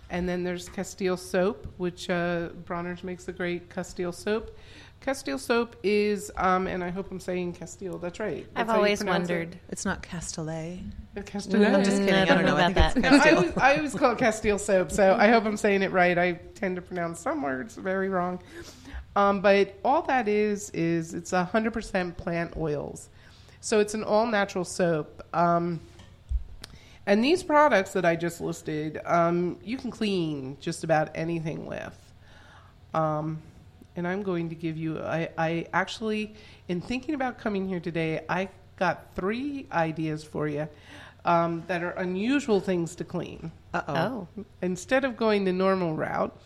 and 0.08 0.28
then 0.28 0.44
there's 0.44 0.68
Castile 0.68 1.16
soap, 1.16 1.66
which 1.76 2.08
uh, 2.08 2.48
Bronner's 2.64 3.02
makes 3.04 3.26
a 3.28 3.32
great 3.32 3.68
Castile 3.68 4.12
soap. 4.12 4.56
Castile 5.00 5.38
soap 5.38 5.76
is, 5.84 6.30
um, 6.36 6.66
and 6.66 6.82
I 6.82 6.90
hope 6.90 7.10
I'm 7.10 7.20
saying 7.20 7.52
Castile. 7.54 7.98
That's 7.98 8.18
right. 8.18 8.46
I've 8.56 8.66
That's 8.66 8.68
how 8.70 8.74
you 8.74 8.78
always 8.78 8.98
pronounce 9.00 9.28
it. 9.28 9.32
wondered. 9.32 9.58
It's 9.68 9.84
not 9.84 10.02
Castellet. 10.02 10.80
Castile. 11.26 11.64
I'm 11.74 11.84
just 11.84 11.98
kidding. 11.98 12.14
I 12.14 12.22
I 12.22 12.24
don't 12.24 12.36
don't 12.38 12.46
know 12.46 12.56
know. 12.56 12.66
About 12.68 12.94
that. 12.94 12.96
No, 12.96 13.08
I 13.08 13.12
Castile. 13.18 13.36
always, 13.36 13.56
I 13.58 13.76
always 13.76 13.94
call 13.94 14.12
it 14.12 14.18
Castile 14.18 14.58
soap, 14.58 14.90
so 14.90 15.14
I 15.18 15.28
hope 15.28 15.44
I'm 15.44 15.56
saying 15.56 15.82
it 15.82 15.90
right. 15.92 16.16
I 16.16 16.32
tend 16.54 16.76
to 16.76 16.82
pronounce 16.82 17.20
some 17.20 17.42
words 17.42 17.74
very 17.76 18.08
wrong. 18.08 18.40
Um, 19.18 19.40
but 19.40 19.76
all 19.84 20.02
that 20.02 20.28
is 20.28 20.70
is 20.70 21.12
it's 21.12 21.32
100% 21.32 22.16
plant 22.16 22.56
oils, 22.56 23.08
so 23.60 23.80
it's 23.80 23.94
an 23.94 24.04
all 24.04 24.28
natural 24.28 24.64
soap. 24.64 25.24
Um, 25.34 25.80
and 27.04 27.24
these 27.24 27.42
products 27.42 27.92
that 27.94 28.04
I 28.04 28.14
just 28.14 28.40
listed, 28.40 29.00
um, 29.04 29.58
you 29.64 29.76
can 29.76 29.90
clean 29.90 30.56
just 30.60 30.84
about 30.84 31.08
anything 31.16 31.66
with. 31.66 31.98
Um, 32.94 33.42
and 33.96 34.06
I'm 34.06 34.22
going 34.22 34.50
to 34.50 34.54
give 34.54 34.76
you. 34.76 35.00
I, 35.00 35.30
I 35.36 35.66
actually, 35.72 36.36
in 36.68 36.80
thinking 36.80 37.16
about 37.16 37.38
coming 37.38 37.66
here 37.66 37.80
today, 37.80 38.20
I 38.28 38.48
got 38.76 39.16
three 39.16 39.66
ideas 39.72 40.22
for 40.22 40.46
you 40.46 40.68
um, 41.24 41.64
that 41.66 41.82
are 41.82 41.90
unusual 41.90 42.60
things 42.60 42.94
to 42.94 43.02
clean 43.02 43.50
Uh-oh. 43.74 44.28
Oh, 44.38 44.44
instead 44.62 45.04
of 45.04 45.16
going 45.16 45.42
the 45.42 45.52
normal 45.52 45.96
route. 45.96 46.38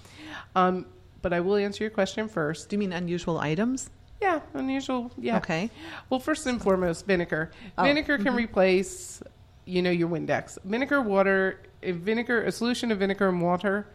Um, 0.57 0.87
but 1.23 1.33
I 1.33 1.41
will 1.41 1.57
answer 1.57 1.85
your 1.85 1.91
question 1.91 2.29
first. 2.29 2.69
Do 2.69 2.75
you 2.75 2.79
mean 2.79 2.93
unusual 2.93 3.39
items? 3.39 3.91
Yeah, 4.21 4.41
unusual. 4.55 5.11
Yeah. 5.19 5.39
Okay. 5.39 5.71
Well, 6.11 6.21
first 6.21 6.47
and 6.47 6.63
foremost, 6.63 7.07
vinegar. 7.07 7.51
Oh, 7.77 7.83
Vinegar 7.83 8.19
can 8.19 8.35
replace, 8.35 9.23
you 9.65 9.83
know, 9.83 9.91
your 9.91 10.09
Windex. 10.09 10.59
Vinegar 10.65 11.01
water 11.03 11.59
a 11.83 11.93
vinegar, 11.93 12.43
a 12.43 12.53
solution 12.53 12.93
of 12.93 12.99
vinegar 12.99 13.29
and 13.29 13.41
water. 13.41 13.87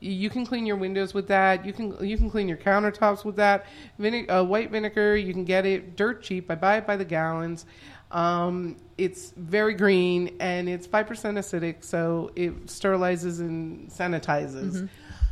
You 0.00 0.30
can 0.30 0.46
clean 0.46 0.64
your 0.64 0.76
windows 0.76 1.12
with 1.12 1.28
that. 1.28 1.64
You 1.64 1.72
can 1.72 1.96
you 2.06 2.16
can 2.16 2.30
clean 2.30 2.48
your 2.48 2.56
countertops 2.56 3.24
with 3.24 3.36
that. 3.36 3.66
Vine- 3.98 4.30
uh, 4.30 4.42
white 4.44 4.70
vinegar, 4.70 5.16
you 5.16 5.32
can 5.32 5.44
get 5.44 5.66
it 5.66 5.96
dirt 5.96 6.22
cheap. 6.22 6.50
I 6.50 6.54
buy 6.54 6.78
it 6.78 6.86
by 6.86 6.96
the 6.96 7.04
gallons. 7.04 7.66
Um, 8.10 8.76
it's 8.98 9.32
very 9.36 9.74
green 9.74 10.36
and 10.40 10.68
it's 10.68 10.86
five 10.86 11.06
percent 11.06 11.36
acidic, 11.38 11.84
so 11.84 12.30
it 12.34 12.66
sterilizes 12.66 13.40
and 13.40 13.88
sanitizes. 13.90 14.88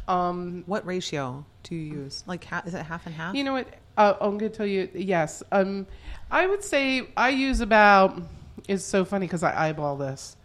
Um, 0.09 0.65
What 0.67 0.85
ratio 0.87 1.45
do 1.63 1.75
you 1.75 1.95
use? 2.03 2.25
Like, 2.27 2.45
ha- 2.45 2.63
is 2.67 2.75
it 2.75 2.85
half 2.85 3.07
and 3.07 3.15
half? 3.15 3.35
you 3.35 3.45
know 3.45 3.53
what? 3.53 3.69
Uh, 3.97 4.15
I'm 4.21 4.39
going 4.39 4.51
to 4.51 4.57
tell 4.57 4.67
you. 4.67 4.89
Yes. 4.95 5.43
Um, 5.53 5.87
I 6.31 6.47
would 6.47 6.65
say 6.65 7.09
I 7.17 7.29
use 7.31 7.61
about. 7.61 8.21
It's 8.67 8.85
so 8.85 9.05
funny 9.05 9.27
because 9.27 9.43
I 9.43 9.69
eyeball 9.69 9.97
this. 9.97 10.37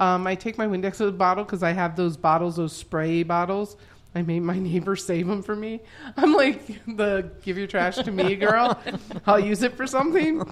Um, 0.00 0.26
I 0.26 0.34
take 0.34 0.58
my 0.58 0.66
Windex 0.66 1.16
bottle 1.16 1.44
because 1.44 1.62
I 1.62 1.72
have 1.72 1.94
those 1.96 2.16
bottles, 2.16 2.56
those 2.56 2.74
spray 2.74 3.22
bottles. 3.22 3.76
I 4.14 4.22
made 4.22 4.40
my 4.40 4.58
neighbor 4.68 4.96
save 4.96 5.26
them 5.26 5.42
for 5.42 5.54
me. 5.56 5.80
I'm 6.16 6.34
like 6.34 6.66
the 6.86 7.30
give 7.42 7.56
your 7.58 7.66
trash 7.66 7.96
to 7.96 8.10
me 8.10 8.36
girl. 8.36 8.78
I'll 9.26 9.40
use 9.40 9.62
it 9.62 9.76
for 9.76 9.86
something. 9.86 10.42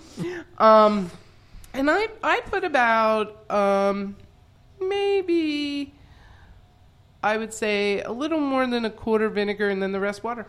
Um, 0.58 1.10
and 1.74 1.90
I 1.90 2.08
I 2.22 2.40
put 2.40 2.64
about 2.64 3.50
um, 3.50 4.16
maybe 4.80 5.92
I 7.22 7.36
would 7.36 7.52
say 7.52 8.00
a 8.02 8.12
little 8.12 8.40
more 8.40 8.66
than 8.66 8.84
a 8.84 8.90
quarter 8.90 9.28
vinegar 9.28 9.68
and 9.68 9.82
then 9.82 9.92
the 9.92 10.00
rest 10.00 10.24
water. 10.24 10.46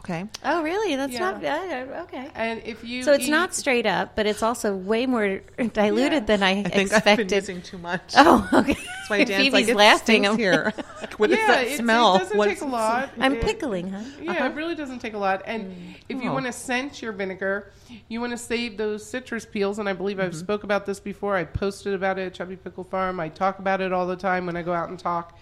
okay. 0.00 0.24
Oh, 0.44 0.62
really? 0.64 0.96
That's 0.96 1.12
Yeah. 1.12 1.30
not 1.30 1.44
uh, 1.44 2.02
okay. 2.02 2.28
And 2.34 2.60
if 2.64 2.82
you 2.84 3.04
So 3.04 3.12
it's 3.12 3.28
eat- 3.28 3.30
not 3.30 3.54
straight 3.54 3.86
up, 3.86 4.16
but 4.16 4.26
it's 4.26 4.42
also 4.42 4.74
way 4.76 5.06
more 5.06 5.38
diluted 5.72 6.12
Yeah. 6.24 6.26
than 6.26 6.42
I, 6.42 6.50
I 6.60 6.62
think 6.64 6.74
expected. 6.90 7.10
I've 7.10 7.16
been 7.28 7.34
using 7.36 7.62
too 7.62 7.78
much. 7.78 8.12
Oh, 8.16 8.48
okay. 8.52 8.72
That's 8.74 9.08
why 9.10 9.18
Dan's 9.24 9.30
Phoebe's 9.44 9.52
like, 9.52 9.68
it 9.68 9.76
laughing. 9.76 10.26
I'm- 10.26 10.36
here. 10.36 10.72
what 11.18 11.30
is 11.30 11.38
yeah, 11.38 11.46
that 11.46 11.60
it's- 11.62 11.76
smell? 11.78 12.16
It 12.16 12.18
doesn't 12.18 12.36
What 12.36 12.48
take 12.48 12.60
a 12.62 12.66
lot. 12.66 13.10
I'm 13.20 13.34
It- 13.34 13.42
pickling, 13.42 13.90
huh? 13.92 14.00
Yeah, 14.20 14.46
it 14.48 14.54
really 14.56 14.74
doesn't 14.74 14.98
take 14.98 15.14
a 15.14 15.18
lot. 15.18 15.42
And 15.46 15.94
if 16.08 16.20
you 16.20 16.30
Oh. 16.30 16.34
want 16.34 16.46
to 16.46 16.52
scent 16.52 17.00
your 17.00 17.12
vinegar, 17.12 17.70
you 18.08 18.20
want 18.20 18.32
to 18.32 18.38
save 18.38 18.76
those 18.76 19.06
citrus 19.06 19.46
peels. 19.46 19.78
And 19.78 19.88
I 19.88 19.92
believe 19.92 20.18
I've 20.18 20.34
spoke 20.34 20.64
about 20.64 20.84
this 20.84 20.98
before. 20.98 21.36
I 21.36 21.44
posted 21.44 21.94
about 21.94 22.18
it 22.18 22.26
at 22.26 22.34
Chubby 22.34 22.56
Pickle 22.56 22.84
Farm. 22.84 23.20
I 23.20 23.28
talk 23.28 23.60
about 23.60 23.80
it 23.80 23.92
all 23.92 24.08
the 24.08 24.16
time 24.16 24.46
when 24.46 24.56
I 24.56 24.62
go 24.62 24.72
out 24.74 24.88
and 24.88 24.98
talk. 24.98 25.38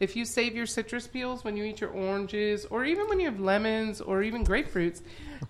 If 0.00 0.16
you 0.16 0.24
save 0.24 0.54
your 0.56 0.66
citrus 0.66 1.06
peels 1.06 1.44
when 1.44 1.56
you 1.56 1.64
eat 1.64 1.80
your 1.80 1.90
oranges, 1.90 2.64
or 2.66 2.84
even 2.84 3.08
when 3.08 3.20
you 3.20 3.26
have 3.30 3.40
lemons, 3.40 4.00
or 4.00 4.22
even 4.22 4.44
grapefruits, 4.44 5.02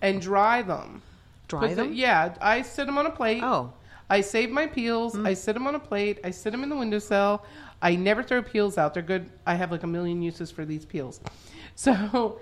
and 0.03 0.21
dry 0.21 0.63
them. 0.63 1.03
Dry 1.49 1.61
Put 1.61 1.69
the- 1.71 1.75
them? 1.77 1.93
yeah, 1.93 2.35
I 2.41 2.63
sit 2.63 2.87
them 2.87 2.99
on 2.99 3.07
a 3.07 3.11
plate. 3.11 3.43
Oh. 3.43 3.73
I 4.11 4.21
save 4.21 4.51
my 4.51 4.67
peels. 4.67 5.15
Mm. 5.15 5.27
I 5.27 5.35
sit 5.35 5.55
them 5.55 5.67
on 5.67 5.75
a 5.75 5.79
plate. 5.79 6.19
I 6.23 6.31
sit 6.31 6.51
them 6.53 6.63
in 6.63 6.69
the 6.69 6.77
windowsill. 6.77 7.43
I 7.81 7.97
never 7.97 8.23
throw 8.23 8.43
peels 8.43 8.77
out. 8.79 8.93
They're 8.95 9.03
good. 9.03 9.29
I 9.47 9.55
have 9.55 9.71
like 9.73 9.83
a 9.83 9.87
million 9.87 10.21
uses 10.23 10.51
for 10.51 10.65
these 10.65 10.85
peels. 10.85 11.21
So, 11.77 12.39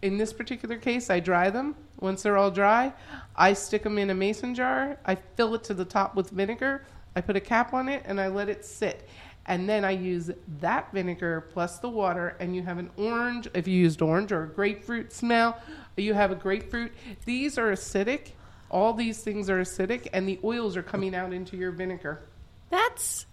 in 0.00 0.16
this 0.16 0.32
particular 0.32 0.76
case, 0.76 1.10
I 1.10 1.18
dry 1.18 1.50
them. 1.50 1.74
Once 1.98 2.22
they're 2.22 2.36
all 2.36 2.52
dry, 2.52 2.92
I 3.34 3.52
stick 3.52 3.82
them 3.82 3.98
in 3.98 4.10
a 4.10 4.14
mason 4.14 4.54
jar. 4.54 4.96
I 5.04 5.16
fill 5.16 5.56
it 5.56 5.64
to 5.64 5.74
the 5.74 5.84
top 5.84 6.14
with 6.14 6.30
vinegar. 6.30 6.84
I 7.16 7.20
put 7.20 7.34
a 7.34 7.40
cap 7.40 7.74
on 7.74 7.88
it 7.88 8.04
and 8.06 8.20
I 8.20 8.28
let 8.28 8.48
it 8.48 8.64
sit. 8.64 9.08
And 9.50 9.68
then 9.68 9.84
I 9.84 9.90
use 9.90 10.30
that 10.60 10.92
vinegar 10.92 11.40
plus 11.52 11.80
the 11.80 11.88
water, 11.88 12.36
and 12.38 12.54
you 12.54 12.62
have 12.62 12.78
an 12.78 12.88
orange. 12.96 13.48
If 13.52 13.66
you 13.66 13.76
used 13.76 14.00
orange 14.00 14.30
or 14.30 14.44
a 14.44 14.48
grapefruit 14.48 15.12
smell, 15.12 15.60
you 15.96 16.14
have 16.14 16.30
a 16.30 16.36
grapefruit. 16.36 16.92
These 17.24 17.58
are 17.58 17.72
acidic. 17.72 18.28
All 18.70 18.92
these 18.92 19.24
things 19.24 19.50
are 19.50 19.60
acidic, 19.60 20.06
and 20.12 20.28
the 20.28 20.38
oils 20.44 20.76
are 20.76 20.84
coming 20.84 21.16
out 21.16 21.32
into 21.32 21.56
your 21.56 21.72
vinegar. 21.72 22.22
That's 22.70 23.26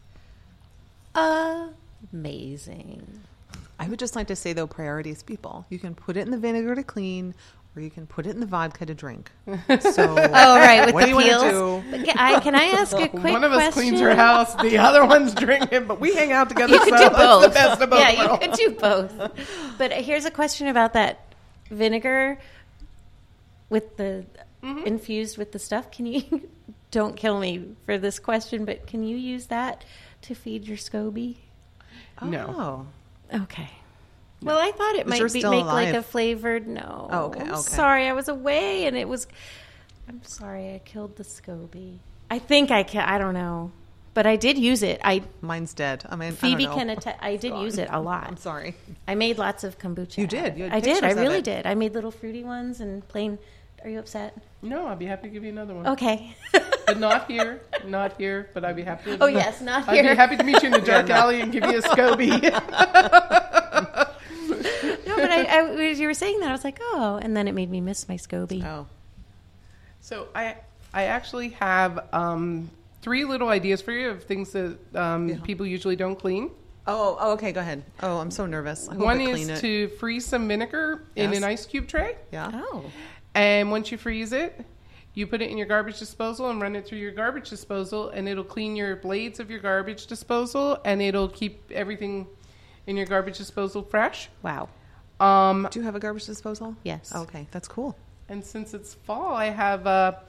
amazing. 2.12 3.22
I 3.78 3.88
would 3.88 4.00
just 4.00 4.16
like 4.16 4.26
to 4.28 4.36
say 4.36 4.54
though, 4.54 4.66
priorities, 4.66 5.22
people. 5.22 5.68
You 5.70 5.78
can 5.78 5.94
put 5.94 6.18
it 6.18 6.22
in 6.22 6.32
the 6.32 6.40
vinegar 6.40 6.74
to 6.74 6.82
clean, 6.82 7.36
or 7.78 7.82
you 7.82 7.92
can 7.92 8.08
put 8.08 8.26
it 8.26 8.32
in 8.32 8.40
the 8.40 8.46
vodka 8.48 8.86
to 8.88 8.96
drink. 8.96 9.32
So, 9.82 10.10
Oh, 10.10 10.16
right, 10.18 10.86
with 10.88 10.96
what 10.96 11.02
the 11.02 11.06
do 11.06 11.10
you 11.12 11.16
want 11.16 11.28
peels. 11.28 11.44
to 11.44 11.50
do? 11.52 11.84
But 11.92 12.06
can 12.06 12.18
I, 12.18 12.40
can 12.40 12.56
I 12.56 12.64
ask 12.66 12.98
a 12.98 13.08
quick 13.08 13.24
One 13.34 13.44
of 13.44 13.52
us 13.52 13.58
question? 13.74 13.74
cleans 13.74 14.00
her 14.02 14.16
house, 14.16 14.56
the 14.56 14.78
other 14.80 15.06
one's 15.06 15.34
drinking, 15.36 15.86
but 15.86 16.00
we 16.00 16.14
hang 16.16 16.32
out 16.32 16.50
together. 16.50 16.74
You 16.74 16.80
could 16.80 16.98
so 16.98 17.10
do 17.10 17.16
both. 17.16 17.44
the 17.44 17.50
best 17.50 17.82
of 17.82 17.90
both 17.92 18.00
yeah, 18.00 18.10
you 18.12 18.28
worlds. 18.28 18.46
could 18.46 18.54
do 18.54 18.72
both. 18.72 19.32
But 19.78 19.92
here's 19.94 20.26
a 20.26 20.32
question 20.32 20.68
about 20.68 20.94
that 20.94 21.20
vinegar 21.70 22.40
with 23.70 23.96
the 23.98 24.26
Mm-hmm. 24.64 24.88
infused 24.88 25.38
with 25.38 25.52
the 25.52 25.60
stuff. 25.60 25.92
Can 25.92 26.08
you? 26.08 26.50
Don't 26.92 27.16
kill 27.16 27.40
me 27.40 27.76
for 27.86 28.00
this 28.00 28.18
question, 28.18 28.66
but 28.66 28.88
can 28.88 29.04
you 29.04 29.16
use 29.16 29.46
that 29.48 29.86
to 30.24 30.34
feed 30.34 30.66
your 30.68 30.78
SCOBY? 30.78 31.36
No. 32.24 32.88
Oh. 33.32 33.38
Okay. 33.44 33.70
Well, 34.42 34.58
I 34.60 34.72
thought 34.72 34.96
it 34.96 35.08
Is 35.08 35.10
might 35.10 35.22
be, 35.34 35.40
still 35.40 35.52
make 35.52 35.66
like 35.66 35.94
a 35.94 36.04
flavored. 36.04 36.68
No. 36.68 37.08
Oh, 37.12 37.26
okay, 37.26 37.42
I'm 37.42 37.52
okay. 37.54 37.62
sorry, 37.62 38.08
I 38.08 38.14
was 38.14 38.28
away 38.28 38.86
and 38.86 38.96
it 38.96 39.08
was. 39.08 39.28
I'm 40.08 40.22
sorry, 40.24 40.74
I 40.76 40.82
killed 40.86 41.16
the 41.18 41.24
SCOBY. 41.24 41.98
I 42.30 42.40
think 42.40 42.72
I 42.72 42.84
can. 42.84 43.08
I 43.08 43.18
don't 43.18 43.34
know, 43.34 43.72
but 44.14 44.26
I 44.28 44.36
did 44.36 44.58
use 44.58 44.84
it. 44.84 45.02
I 45.04 45.24
Mine's 45.42 45.74
dead. 45.74 46.06
I 46.10 46.16
mean, 46.16 46.34
Phoebe 46.34 46.66
I 46.66 46.68
don't 46.68 46.78
can 46.78 46.88
know. 46.88 46.94
attest. 46.94 47.18
I 47.22 47.36
did 47.36 47.54
use 47.54 47.78
it 47.78 47.90
a 47.92 48.00
lot. 48.00 48.28
I'm 48.28 48.38
sorry. 48.38 48.76
I 49.08 49.16
made 49.16 49.38
lots 49.38 49.64
of 49.64 49.80
kombucha. 49.80 50.18
You 50.18 50.28
did. 50.28 50.58
You 50.58 50.66
had 50.66 50.74
I 50.74 50.80
did. 50.82 51.04
I 51.04 51.12
really 51.12 51.38
it. 51.40 51.44
did. 51.46 51.66
I 51.66 51.74
made 51.76 51.94
little 51.94 52.12
fruity 52.12 52.44
ones 52.44 52.80
and 52.80 53.08
plain. 53.08 53.40
Are 53.84 53.90
you 53.90 54.00
upset? 54.00 54.36
No, 54.62 54.88
I'll 54.88 54.96
be 54.96 55.06
happy 55.06 55.28
to 55.28 55.34
give 55.34 55.44
you 55.44 55.52
another 55.52 55.74
one. 55.76 55.88
Okay. 55.88 56.36
But 56.52 56.98
not 57.00 57.30
here. 57.30 57.62
Not 57.86 58.18
here, 58.18 58.50
but 58.54 58.66
I'd 58.66 58.76
be 58.76 58.84
happy 58.84 59.18
to. 59.18 59.24
oh 59.24 59.28
yes, 59.28 59.62
not 59.62 59.88
here. 59.90 60.04
I'd 60.04 60.10
be 60.10 60.16
happy 60.16 60.38
to 60.38 60.44
meet 60.44 60.62
you 60.64 60.68
in 60.68 60.72
the 60.74 60.82
dark 60.86 61.10
alley 61.10 61.42
and 61.42 61.52
give 61.52 61.64
you 61.64 61.78
a 61.78 61.82
SCOBY. 61.82 63.64
no, 65.30 65.44
but 65.44 65.50
I, 65.50 65.60
I, 65.60 65.86
as 65.92 66.00
you 66.00 66.08
were 66.08 66.14
saying 66.14 66.40
that, 66.42 66.50
I 66.50 66.52
was 66.52 66.64
like, 66.64 66.80
oh, 66.82 67.20
and 67.22 67.36
then 67.36 67.48
it 67.48 67.54
made 67.54 67.70
me 67.70 67.82
miss 67.82 68.08
my 68.10 68.16
SCOBY. 68.16 68.64
Oh. 68.66 68.88
so 70.02 70.28
I, 70.36 70.56
I 70.94 71.04
actually 71.06 71.50
have 71.50 72.08
um, 72.14 72.70
three 73.02 73.26
little 73.26 73.50
ideas 73.50 73.82
for 73.82 73.92
you 73.92 74.10
of 74.10 74.24
things 74.24 74.52
that 74.54 74.78
um, 74.96 75.30
Yeah. 75.30 75.36
people 75.44 75.66
usually 75.66 75.96
don't 75.96 76.16
clean. 76.18 76.52
Oh, 76.90 77.18
oh, 77.20 77.32
okay, 77.34 77.52
go 77.52 77.60
ahead. 77.60 77.84
Oh, 78.02 78.18
I'm 78.20 78.32
so 78.32 78.46
nervous. 78.46 78.88
I 78.88 78.94
hope 78.94 79.04
One 79.04 79.20
is 79.20 79.30
clean 79.30 79.50
it. 79.50 79.60
to 79.60 79.90
freeze 80.00 80.26
some 80.26 80.48
vinegar 80.48 81.04
in 81.18 81.34
an 81.34 81.44
ice 81.44 81.66
cube 81.66 81.88
tray. 81.88 82.16
yeah. 82.32 82.50
Oh, 82.54 82.86
And 83.36 83.70
once 83.72 83.92
you 83.92 83.98
freeze 83.98 84.32
it, 84.32 84.64
you 85.14 85.28
put 85.28 85.42
it 85.42 85.50
in 85.50 85.58
your 85.58 85.68
garbage 85.68 86.00
disposal 86.00 86.50
and 86.50 86.62
run 86.62 86.76
it 86.78 86.86
through 86.88 87.00
your 87.00 87.12
garbage 87.12 87.50
disposal, 87.50 88.10
and 88.10 88.30
it'll 88.30 88.44
clean 88.44 88.76
your 88.76 88.96
blades 88.96 89.40
of 89.42 89.50
your 89.52 89.60
garbage 89.60 90.06
disposal, 90.08 90.80
and 90.86 91.02
it'll 91.02 91.28
keep 91.28 91.70
everything 91.72 92.26
in 92.86 92.96
your 92.96 93.06
garbage 93.08 93.38
disposal 93.38 93.82
fresh. 93.84 94.30
wow. 94.44 94.70
Um, 95.20 95.68
Do 95.72 95.80
you 95.80 95.86
have 95.86 95.96
a 95.96 96.00
garbage 96.00 96.26
disposal? 96.26 96.76
Yes. 96.84 97.14
Okay, 97.16 97.48
that's 97.52 97.68
cool. 97.68 97.96
and 98.30 98.44
since 98.44 98.74
it's 98.74 98.94
fall, 98.94 99.34
I 99.36 99.46
have 99.46 99.86
a. 99.88 100.20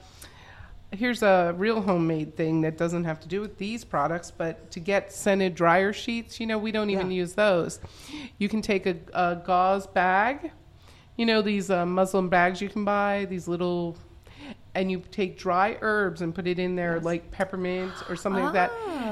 here's 0.91 1.21
a 1.21 1.53
real 1.57 1.81
homemade 1.81 2.35
thing 2.35 2.61
that 2.61 2.77
doesn't 2.77 3.03
have 3.03 3.19
to 3.19 3.27
do 3.27 3.41
with 3.41 3.57
these 3.59 3.83
products, 3.83 4.31
but 4.31 4.71
to 4.71 4.79
get 4.79 5.11
scented 5.13 5.53
dryer 5.53 5.93
sheets, 5.93 6.39
you 6.39 6.47
know, 6.47 6.57
we 6.57 6.71
don't 6.71 6.89
even 6.89 7.11
Yeah. 7.11 7.17
use 7.17 7.33
those. 7.33 7.79
You 8.39 8.49
can 8.49 8.61
take 8.63 8.85
a, 8.87 8.95
a 9.13 9.35
gauze 9.45 9.85
bag, 9.85 10.51
you 11.17 11.25
know, 11.27 11.41
these 11.43 11.69
uh, 11.69 11.85
muslin 11.85 12.27
bags 12.29 12.59
you 12.61 12.69
can 12.69 12.85
buy, 12.85 13.27
these 13.29 13.47
little, 13.47 13.97
and 14.73 14.89
you 14.89 15.03
take 15.11 15.37
dry 15.37 15.77
herbs 15.81 16.21
and 16.21 16.33
put 16.33 16.47
it 16.47 16.57
in 16.57 16.75
there, 16.75 16.99
like 17.01 17.29
peppermint 17.29 17.91
or 18.09 18.15
something 18.15 18.43
like 18.45 18.53
that, 18.53 18.71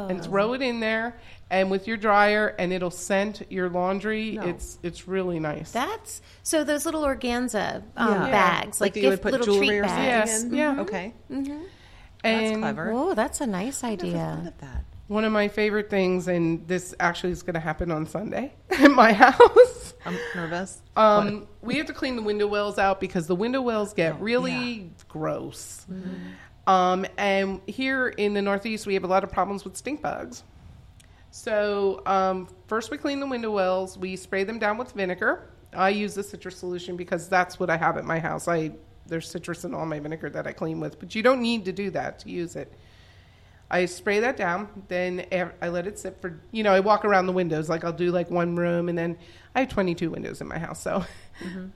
and 0.10 0.24
throw 0.24 0.54
it 0.54 0.62
in 0.64 0.80
there. 0.80 1.20
And 1.50 1.72
with 1.72 1.88
your 1.88 1.96
dryer, 1.96 2.54
and 2.60 2.74
it'll 2.74 2.92
scent 2.92 3.44
your 3.50 3.70
laundry. 3.70 4.32
No. 4.34 4.42
It's 4.44 4.80
it's 4.84 5.08
really 5.08 5.39
nice. 5.39 5.72
That's 5.72 6.22
so 6.44 6.66
those 6.66 6.86
little 6.86 7.04
organza 7.04 7.84
um, 7.96 8.12
Yeah. 8.25 8.32
bags, 8.32 8.82
Like 8.82 8.88
like, 8.88 8.94
that 8.96 9.00
you 9.00 9.08
would 9.08 9.12
gift, 9.13 9.24
put 9.24 9.32
little 9.32 9.46
jewelry 9.46 9.68
treat 9.68 9.80
or 9.80 9.88
something 9.88 10.04
bags. 10.06 10.30
Yes, 10.32 10.44
in? 10.44 10.54
yeah. 10.54 10.82
Okay. 10.82 11.13
That's 11.30 11.50
and 12.24 12.62
clever. 12.62 12.92
Oh, 12.94 13.13
that's 13.13 13.39
a 13.42 13.48
nice 13.48 13.82
Never 13.84 13.96
thought 13.96 14.04
idea. 14.06 14.54
that. 14.60 14.84
One 15.08 15.24
of 15.24 15.32
my 15.32 15.48
favorite 15.48 15.89
things, 15.89 16.27
and 16.27 16.68
this 16.68 16.94
actually 17.00 17.32
is 17.32 17.42
going 17.44 17.54
to 17.54 17.62
happen 17.62 17.92
on 17.92 18.06
Sunday 18.08 18.54
at 18.72 18.92
my 18.92 19.13
house. 19.13 19.94
I'm 20.06 20.18
nervous. 20.36 20.82
Um, 20.98 21.48
we 21.62 21.77
have 21.77 21.86
to 21.86 21.94
clean 21.94 22.18
the 22.18 22.22
window 22.24 22.48
wells 22.48 22.77
out 22.77 23.00
because 23.00 23.25
the 23.25 23.36
window 23.36 23.62
wells 23.62 23.94
get 23.94 24.16
Oh, 24.16 24.18
really 24.18 24.51
yeah. 24.51 24.84
gross. 25.08 25.86
Um, 26.66 27.06
and 27.18 27.62
here 27.68 28.10
in 28.10 28.34
the 28.34 28.42
Northeast, 28.42 28.86
we 28.86 28.96
have 28.96 29.06
a 29.06 29.08
lot 29.08 29.24
of 29.24 29.32
problems 29.32 29.63
with 29.63 29.77
stink 29.77 30.01
bugs. 30.01 30.44
So 31.38 32.01
um, 32.08 32.48
first, 32.65 32.89
we 32.89 32.98
clean 32.98 33.20
the 33.20 33.27
window 33.27 33.51
wells. 33.51 33.96
We 33.96 34.15
spray 34.15 34.44
them 34.44 34.58
down 34.58 34.75
with 34.75 34.94
vinegar. 34.94 35.51
I 35.72 35.89
use 35.89 36.15
the 36.15 36.24
citrus 36.24 36.58
solution 36.58 36.98
because 36.98 37.29
that's 37.29 37.60
what 37.60 37.70
I 37.70 37.77
have 37.77 37.96
at 37.96 38.06
my 38.06 38.17
house. 38.17 38.48
I 38.48 38.72
there's 39.06 39.29
citrus 39.29 39.63
in 39.63 39.75
all 39.75 39.86
my 39.86 40.00
vinegar 40.00 40.32
that 40.32 40.48
I 40.48 40.51
clean 40.51 40.79
with, 40.79 41.00
but 41.00 41.13
you 41.13 41.22
don't 41.22 41.41
need 41.41 41.65
to 41.65 41.72
do 41.72 41.91
that 41.91 42.17
to 42.20 42.29
use 42.29 42.56
it. 42.56 42.74
I 43.70 43.86
spray 43.86 44.20
that 44.22 44.36
down, 44.36 44.67
then 44.88 45.27
I 45.62 45.67
let 45.67 45.86
it 45.86 46.00
sit 46.00 46.20
for, 46.20 46.41
you 46.51 46.63
know, 46.63 46.74
I 46.74 46.79
walk 46.79 47.06
around 47.06 47.27
the 47.27 47.34
windows. 47.34 47.70
Like 47.70 47.84
I'll 47.84 47.94
do 47.94 48.12
like 48.12 48.32
one 48.32 48.56
room, 48.56 48.89
and 48.89 48.98
then 48.98 49.15
I 49.53 49.60
have 49.60 49.70
22 49.70 50.10
windows 50.10 50.41
in 50.41 50.48
my 50.48 50.58
house. 50.58 50.82
So 50.82 51.06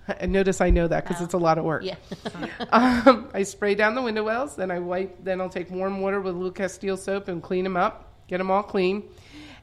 and 0.07 0.31
notice 0.33 0.59
I 0.59 0.71
know 0.71 0.87
that 0.87 1.07
because 1.07 1.21
it's 1.21 1.35
a 1.35 1.37
lot 1.37 1.59
of 1.59 1.65
work. 1.65 1.83
Yeah. 1.83 1.97
um, 2.71 3.29
I 3.33 3.43
spray 3.43 3.75
down 3.75 3.93
the 3.93 4.01
window 4.01 4.23
wells, 4.23 4.55
then 4.55 4.71
I 4.71 4.79
wipe, 4.79 5.23
then 5.23 5.39
I'll 5.39 5.49
take 5.49 5.69
warm 5.69 6.01
water 6.01 6.19
with 6.19 6.33
a 6.33 6.37
little 6.37 6.51
Castile 6.51 6.97
soap 6.97 7.27
and 7.27 7.43
clean 7.43 7.63
them 7.63 7.77
up, 7.77 8.11
get 8.27 8.39
them 8.39 8.49
all 8.49 8.63
clean. 8.63 9.03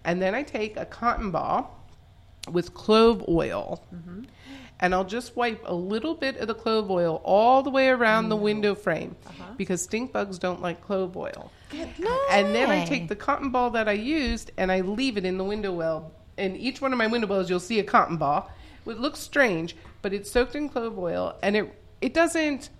And 0.04 0.20
then 0.22 0.34
I 0.34 0.42
take 0.42 0.76
a 0.76 0.84
cotton 0.84 1.30
ball 1.30 1.78
with 2.50 2.74
clove 2.74 3.24
oil. 3.28 3.84
Mm-hmm. 3.94 4.22
And 4.80 4.94
I'll 4.94 5.04
just 5.04 5.36
wipe 5.36 5.60
a 5.64 5.74
little 5.74 6.14
bit 6.14 6.36
of 6.36 6.46
the 6.46 6.54
clove 6.54 6.88
oil 6.90 7.20
all 7.24 7.62
the 7.64 7.70
way 7.70 7.88
around 7.88 8.28
the 8.28 8.36
mm. 8.36 8.42
window 8.42 8.74
frame 8.76 9.16
uh-huh. 9.26 9.54
because 9.56 9.82
stink 9.82 10.12
bugs 10.12 10.38
don't 10.38 10.62
like 10.62 10.80
clove 10.82 11.16
oil. 11.16 11.50
No 11.98 12.20
And 12.30 12.54
then 12.54 12.70
I 12.70 12.84
take 12.84 13.08
the 13.08 13.16
cotton 13.16 13.50
ball 13.50 13.70
that 13.70 13.88
I 13.88 13.92
used 13.92 14.52
and 14.56 14.70
I 14.70 14.82
leave 14.82 15.16
it 15.16 15.24
in 15.24 15.36
the 15.36 15.44
window 15.44 15.72
well. 15.72 16.12
In 16.36 16.54
each 16.54 16.80
one 16.80 16.92
of 16.92 16.98
my 16.98 17.08
window 17.08 17.26
wells, 17.26 17.50
you'll 17.50 17.58
see 17.58 17.80
a 17.80 17.84
cotton 17.84 18.18
ball. 18.18 18.50
It 18.86 19.00
looks 19.00 19.18
strange, 19.18 19.74
but 20.00 20.12
it's 20.12 20.30
soaked 20.30 20.54
in 20.54 20.68
clove 20.68 20.96
oil 20.96 21.36
and 21.42 21.56
it 21.56 21.74
it 22.00 22.14
doesn't 22.14 22.70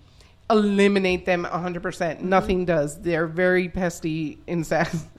eliminate 0.48 1.26
them 1.26 1.44
100%. 1.44 1.82
percent 1.82 2.20
mm-hmm. 2.20 2.28
Nothing 2.28 2.64
does. 2.64 3.00
They're 3.00 3.26
very 3.26 3.68
pesty 3.68 4.38
insects. 4.46 5.04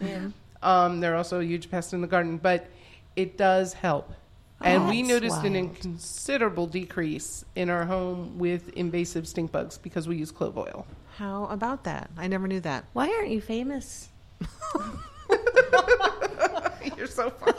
Um, 0.62 1.00
they're 1.00 1.16
also 1.16 1.40
a 1.40 1.44
huge 1.44 1.70
pest 1.72 1.94
in 1.94 2.02
the 2.02 2.08
garden, 2.08 2.38
but 2.38 2.68
it 3.16 3.38
does 3.38 3.74
help. 3.74 4.12
And 4.62 4.90
we 4.90 5.02
That's 5.02 5.14
noticed 5.14 5.44
an 5.46 5.54
wild. 5.54 5.80
considerable 5.80 6.68
decrease 6.68 7.46
in 7.56 7.70
our 7.70 7.86
home 7.86 8.38
with 8.38 8.70
invasive 8.74 9.26
stink 9.26 9.54
bugs 9.54 9.78
because 9.78 10.06
we 10.08 10.18
use 10.18 10.32
clove 10.32 10.58
oil. 10.58 10.86
How 11.16 11.46
about 11.46 11.86
that? 11.86 12.10
I 12.18 12.28
never 12.28 12.46
knew 12.48 12.60
that. 12.62 12.84
Why 12.94 13.08
aren't 13.10 13.30
you 13.30 13.40
famous? 13.40 14.10
You're 16.98 17.08
so 17.08 17.30
funny. 17.30 17.54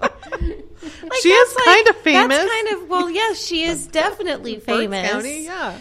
Like, 0.00 1.12
She 1.22 1.28
is 1.30 1.54
that's 1.54 1.64
kind 1.66 1.88
of 1.88 1.96
famous. 1.96 2.36
That's 2.38 2.50
kind 2.50 2.68
of 2.82 2.88
well, 2.88 3.10
yes, 3.10 3.44
she 3.44 3.64
is 3.64 3.86
definitely 3.88 4.54
Berks 4.54 4.66
famous. 4.66 5.10
County, 5.10 5.44
yeah. 5.44 5.78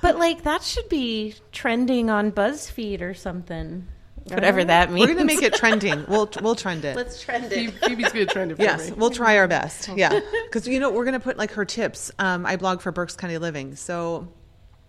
But 0.00 0.18
like 0.18 0.42
that 0.44 0.62
should 0.62 0.88
be 0.88 1.34
trending 1.52 2.08
on 2.10 2.32
BuzzFeed 2.32 3.02
or 3.02 3.14
something. 3.14 3.86
Whatever 4.26 4.64
that 4.64 4.90
means. 4.92 5.06
We're 5.08 5.14
gonna 5.14 5.24
make 5.26 5.42
it 5.42 5.54
trending. 5.54 6.04
We'll 6.08 6.28
we'll 6.40 6.54
trend 6.54 6.84
it. 6.84 6.96
Let's 6.96 7.20
trend 7.20 7.52
it. 7.52 7.72
Phoebe's 7.84 8.12
good 8.12 8.28
trend 8.28 8.52
it 8.52 8.56
for 8.56 8.62
Yes, 8.62 8.88
me. 8.90 8.96
we'll 8.96 9.10
try 9.10 9.38
our 9.38 9.48
best. 9.48 9.88
Yeah, 9.96 10.20
because 10.44 10.66
you 10.68 10.78
know 10.80 10.90
we're 10.90 11.04
gonna 11.04 11.20
put 11.20 11.36
like 11.36 11.52
her 11.52 11.64
tips. 11.64 12.10
Um, 12.18 12.46
I 12.46 12.56
blog 12.56 12.80
for 12.80 12.92
Berks 12.92 13.16
County 13.16 13.38
Living, 13.38 13.74
so 13.74 14.28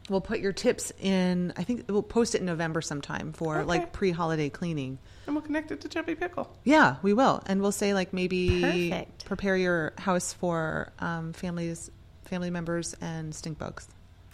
we'll 0.10 0.22
put 0.22 0.40
your 0.40 0.54
tips 0.54 0.92
in. 1.00 1.54
I 1.58 1.64
think 1.64 1.86
we'll 1.90 2.04
post 2.04 2.36
it 2.36 2.40
in 2.42 2.46
November 2.46 2.82
sometime 2.82 3.34
for 3.34 3.58
Okay. 3.60 3.66
like 3.66 3.92
pre-holiday 3.94 4.50
cleaning. 4.50 5.00
And 5.26 5.36
we'll 5.36 5.42
connect 5.44 5.72
it 5.72 5.80
to 5.82 5.88
Chubby 5.90 6.16
Pickle. 6.16 6.54
Yeah, 6.66 6.98
we 7.02 7.14
will, 7.14 7.42
and 7.46 7.62
we'll 7.62 7.72
say 7.72 7.94
like 7.94 8.12
maybe 8.14 8.62
Perfect. 8.62 9.26
prepare 9.26 9.56
your 9.58 9.94
house 9.98 10.34
for 10.34 10.92
um, 11.00 11.32
families, 11.34 11.90
family 12.26 12.50
members, 12.50 12.94
and 13.02 13.34
stink 13.34 13.58
bugs. 13.58 13.88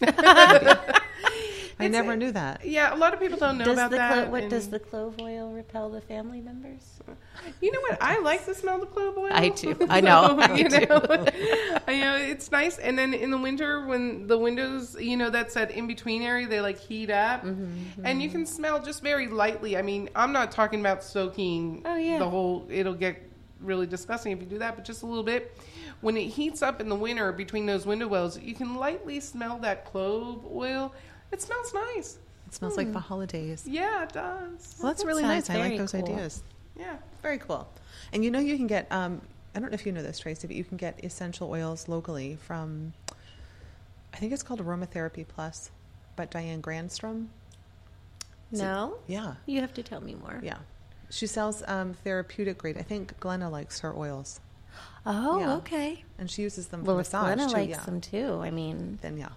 I 1.80 1.84
It's 1.86 1.92
never 1.92 2.12
a- 2.12 2.16
knew 2.16 2.32
that. 2.32 2.64
Yeah, 2.64 2.94
a 2.94 2.96
lot 2.96 3.14
of 3.14 3.20
people 3.20 3.38
don't 3.38 3.58
know 3.58 3.64
Does 3.64 3.74
about 3.74 3.90
the 3.90 3.96
that. 3.96 4.12
clo- 4.24 4.30
what 4.32 4.42
and- 4.42 4.50
does 4.50 4.68
the 4.68 4.78
clove 4.78 5.20
oil 5.20 5.52
repel 5.52 5.88
the 5.90 6.00
family 6.00 6.40
members? 6.40 7.00
You 7.60 7.72
know 7.72 7.80
what? 7.80 7.98
I 8.02 8.18
like 8.20 8.44
the 8.46 8.54
smell 8.54 8.82
of 8.82 8.90
clove 8.92 9.16
oil. 9.16 9.28
I 9.32 9.48
do. 9.48 9.76
I 9.88 10.00
know. 10.00 10.36
I 10.38 10.54
you 10.54 10.68
do. 10.68 10.80
know, 10.86 11.26
I 11.88 12.00
know 12.00 12.16
it's 12.16 12.50
nice. 12.52 12.78
And 12.78 12.98
then 12.98 13.14
in 13.14 13.30
the 13.30 13.38
winter, 13.38 13.86
when 13.86 14.26
the 14.26 14.36
windows, 14.38 14.96
you 15.00 15.16
know, 15.16 15.30
that's 15.30 15.54
that 15.54 15.70
in 15.70 15.86
between 15.86 16.22
area, 16.22 16.46
they 16.46 16.60
like 16.60 16.78
heat 16.78 17.10
up, 17.10 17.42
Mm-hmm, 17.44 18.04
and 18.04 18.22
you 18.22 18.28
can 18.28 18.44
smell 18.46 18.82
just 18.82 19.02
very 19.02 19.28
lightly. 19.28 19.76
I 19.76 19.82
mean, 19.82 20.10
I'm 20.14 20.32
not 20.32 20.50
talking 20.52 20.80
about 20.80 21.02
soaking 21.02 21.82
Oh, 21.84 21.96
yeah. 21.96 22.18
the 22.18 22.28
whole. 22.28 22.66
It'll 22.70 22.94
get 22.94 23.22
really 23.60 23.86
disgusting 23.86 24.32
if 24.32 24.40
you 24.40 24.46
do 24.46 24.58
that, 24.58 24.74
but 24.76 24.84
just 24.84 25.02
a 25.02 25.06
little 25.06 25.24
bit. 25.24 25.56
When 26.02 26.16
it 26.16 26.28
heats 26.28 26.62
up 26.62 26.80
in 26.80 26.88
the 26.88 26.94
winter 26.94 27.30
between 27.32 27.66
those 27.66 27.84
window 27.84 28.08
wells, 28.08 28.38
you 28.40 28.54
can 28.54 28.76
lightly 28.76 29.20
smell 29.20 29.58
that 29.58 29.84
clove 29.84 30.46
oil. 30.50 30.94
It 31.32 31.40
smells 31.42 31.72
nice. 31.74 32.18
It 32.46 32.54
smells 32.54 32.76
like 32.76 32.92
the 32.92 32.98
holidays. 33.00 33.64
Yeah, 33.66 34.02
it 34.02 34.12
does. 34.12 34.76
Well, 34.80 34.88
that's 34.90 35.02
That 35.02 35.06
really 35.06 35.22
sounds 35.22 35.48
nice. 35.48 35.50
I 35.50 35.60
like 35.60 35.68
very 35.68 35.78
those 35.78 35.92
cool. 35.92 36.02
ideas. 36.02 36.42
Yeah. 36.76 36.96
Very 37.22 37.38
cool. 37.38 37.68
And 38.12 38.24
you 38.24 38.30
know, 38.30 38.40
you 38.40 38.56
can 38.56 38.66
get, 38.66 38.90
um, 38.90 39.20
I 39.54 39.60
don't 39.60 39.70
know 39.70 39.74
if 39.74 39.86
you 39.86 39.92
know 39.92 40.02
this, 40.02 40.18
Tracy, 40.18 40.46
but 40.48 40.56
you 40.56 40.64
can 40.64 40.76
get 40.76 40.98
essential 41.04 41.48
oils 41.50 41.86
locally 41.88 42.36
from, 42.46 42.92
I 44.12 44.16
think 44.16 44.32
it's 44.32 44.42
called 44.42 44.60
Aromatherapy 44.60 45.26
Plus, 45.28 45.70
but 46.16 46.30
Diane 46.30 46.60
Grandstrom. 46.60 47.26
No, 48.52 48.96
Yeah. 49.06 49.34
you 49.46 49.60
have 49.60 49.72
to 49.74 49.82
tell 49.82 50.00
me 50.00 50.14
more. 50.16 50.40
Yeah. 50.42 50.58
She 51.10 51.26
sells 51.28 51.62
um, 51.68 51.94
therapeutic 51.94 52.58
grade. 52.58 52.78
I 52.78 52.82
think 52.82 53.18
Glenna 53.20 53.48
likes 53.50 53.80
her 53.80 53.94
oils, 53.96 54.40
Oh, 55.06 55.38
Yeah. 55.38 55.54
okay. 55.56 56.04
and 56.18 56.28
she 56.30 56.42
uses 56.42 56.68
them 56.68 56.80
for 56.80 56.88
Well, 56.88 56.98
if 56.98 57.06
massage 57.06 57.24
Glenna 57.34 57.46
too. 57.48 57.52
likes 57.54 57.70
yeah. 57.70 57.84
them 57.84 58.00
too, 58.00 58.40
I 58.42 58.50
mean, 58.50 58.98
Then 59.02 59.18
yeah. 59.18 59.28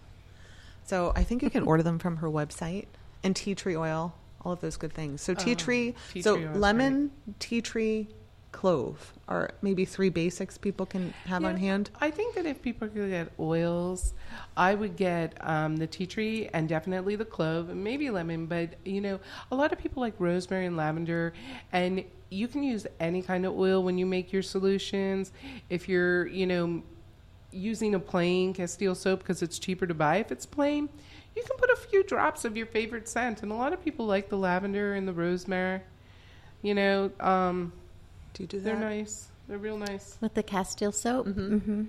So 0.86 1.14
I 1.16 1.24
think 1.24 1.42
you 1.44 1.50
can 1.50 1.64
order 1.64 1.84
them 1.84 2.00
from 2.00 2.18
her 2.18 2.30
website 2.30 2.88
and 3.24 3.36
tea 3.36 3.56
tree 3.56 3.76
oil, 3.76 4.16
all 4.42 4.52
of 4.52 4.62
those 4.62 4.78
good 4.78 4.94
things. 4.94 5.22
So 5.22 5.34
tea 5.34 5.52
Oh, 5.52 5.56
tree, 5.56 5.96
tea 6.12 6.22
so 6.22 6.38
tree 6.38 6.48
lemon, 6.50 7.12
tea 7.40 7.62
tree, 7.62 8.08
clove 8.54 9.14
are 9.28 9.50
maybe 9.62 9.84
three 9.84 10.10
basics 10.10 10.58
people 10.58 10.86
can 10.86 11.14
have 11.26 11.44
on 11.44 11.58
hand. 11.58 11.90
I 12.00 12.12
think 12.12 12.36
that 12.36 12.46
if 12.46 12.62
people 12.62 12.88
could 12.88 13.10
get 13.10 13.32
oils, 13.40 14.14
I 14.56 14.76
would 14.76 14.96
get 14.96 15.36
um, 15.42 15.76
the 15.76 15.88
tea 15.88 16.06
tree 16.06 16.50
and 16.54 16.70
definitely 16.70 17.16
the 17.18 17.26
clove 17.26 17.70
maybe 17.76 18.10
lemon. 18.10 18.46
But 18.46 18.76
you 18.86 19.02
know, 19.02 19.20
a 19.52 19.56
lot 19.56 19.74
of 19.74 19.80
people 19.80 20.02
like 20.02 20.14
rosemary 20.20 20.68
and 20.68 20.78
lavender, 20.78 21.34
and 21.74 22.06
you 22.30 22.48
can 22.48 22.64
use 22.64 22.88
any 23.00 23.22
kind 23.22 23.46
of 23.46 23.58
oil 23.58 23.84
when 23.84 23.98
you 23.98 24.06
make 24.06 24.32
your 24.32 24.44
solutions. 24.44 25.32
If 25.70 25.90
you're, 25.90 26.28
you 26.28 26.46
know, 26.48 26.84
using 27.54 27.96
a 27.96 28.00
plain 28.00 28.54
Castile 28.54 28.96
soap 28.96 29.20
because 29.20 29.42
it's 29.42 29.60
cheaper 29.60 29.86
to 29.88 29.94
buy 29.94 30.18
if 30.18 30.32
it's 30.32 30.46
plain. 30.46 30.90
You 31.36 31.44
can 31.44 31.58
put 31.58 31.70
a 31.70 31.76
few 31.76 32.04
drops 32.04 32.46
of 32.46 32.56
your 32.58 32.66
favorite 32.68 33.08
scent, 33.08 33.42
and 33.44 33.52
a 33.52 33.56
lot 33.56 33.74
of 33.74 33.84
people 33.84 34.06
like 34.06 34.30
the 34.30 34.38
lavender 34.38 34.94
and 34.94 35.08
the 35.08 35.14
rosemary. 35.14 35.82
You 36.62 36.76
know, 36.76 37.12
um, 37.20 37.74
Do 38.34 38.44
you 38.44 38.48
do 38.48 38.60
that? 38.60 38.64
they're 38.66 38.80
nice. 38.80 39.28
They're 39.48 39.58
real 39.58 39.78
nice. 39.78 40.18
with 40.22 40.34
the 40.36 40.44
Castile 40.44 40.92
soap, 40.92 41.28
mm-hmm. 41.28 41.84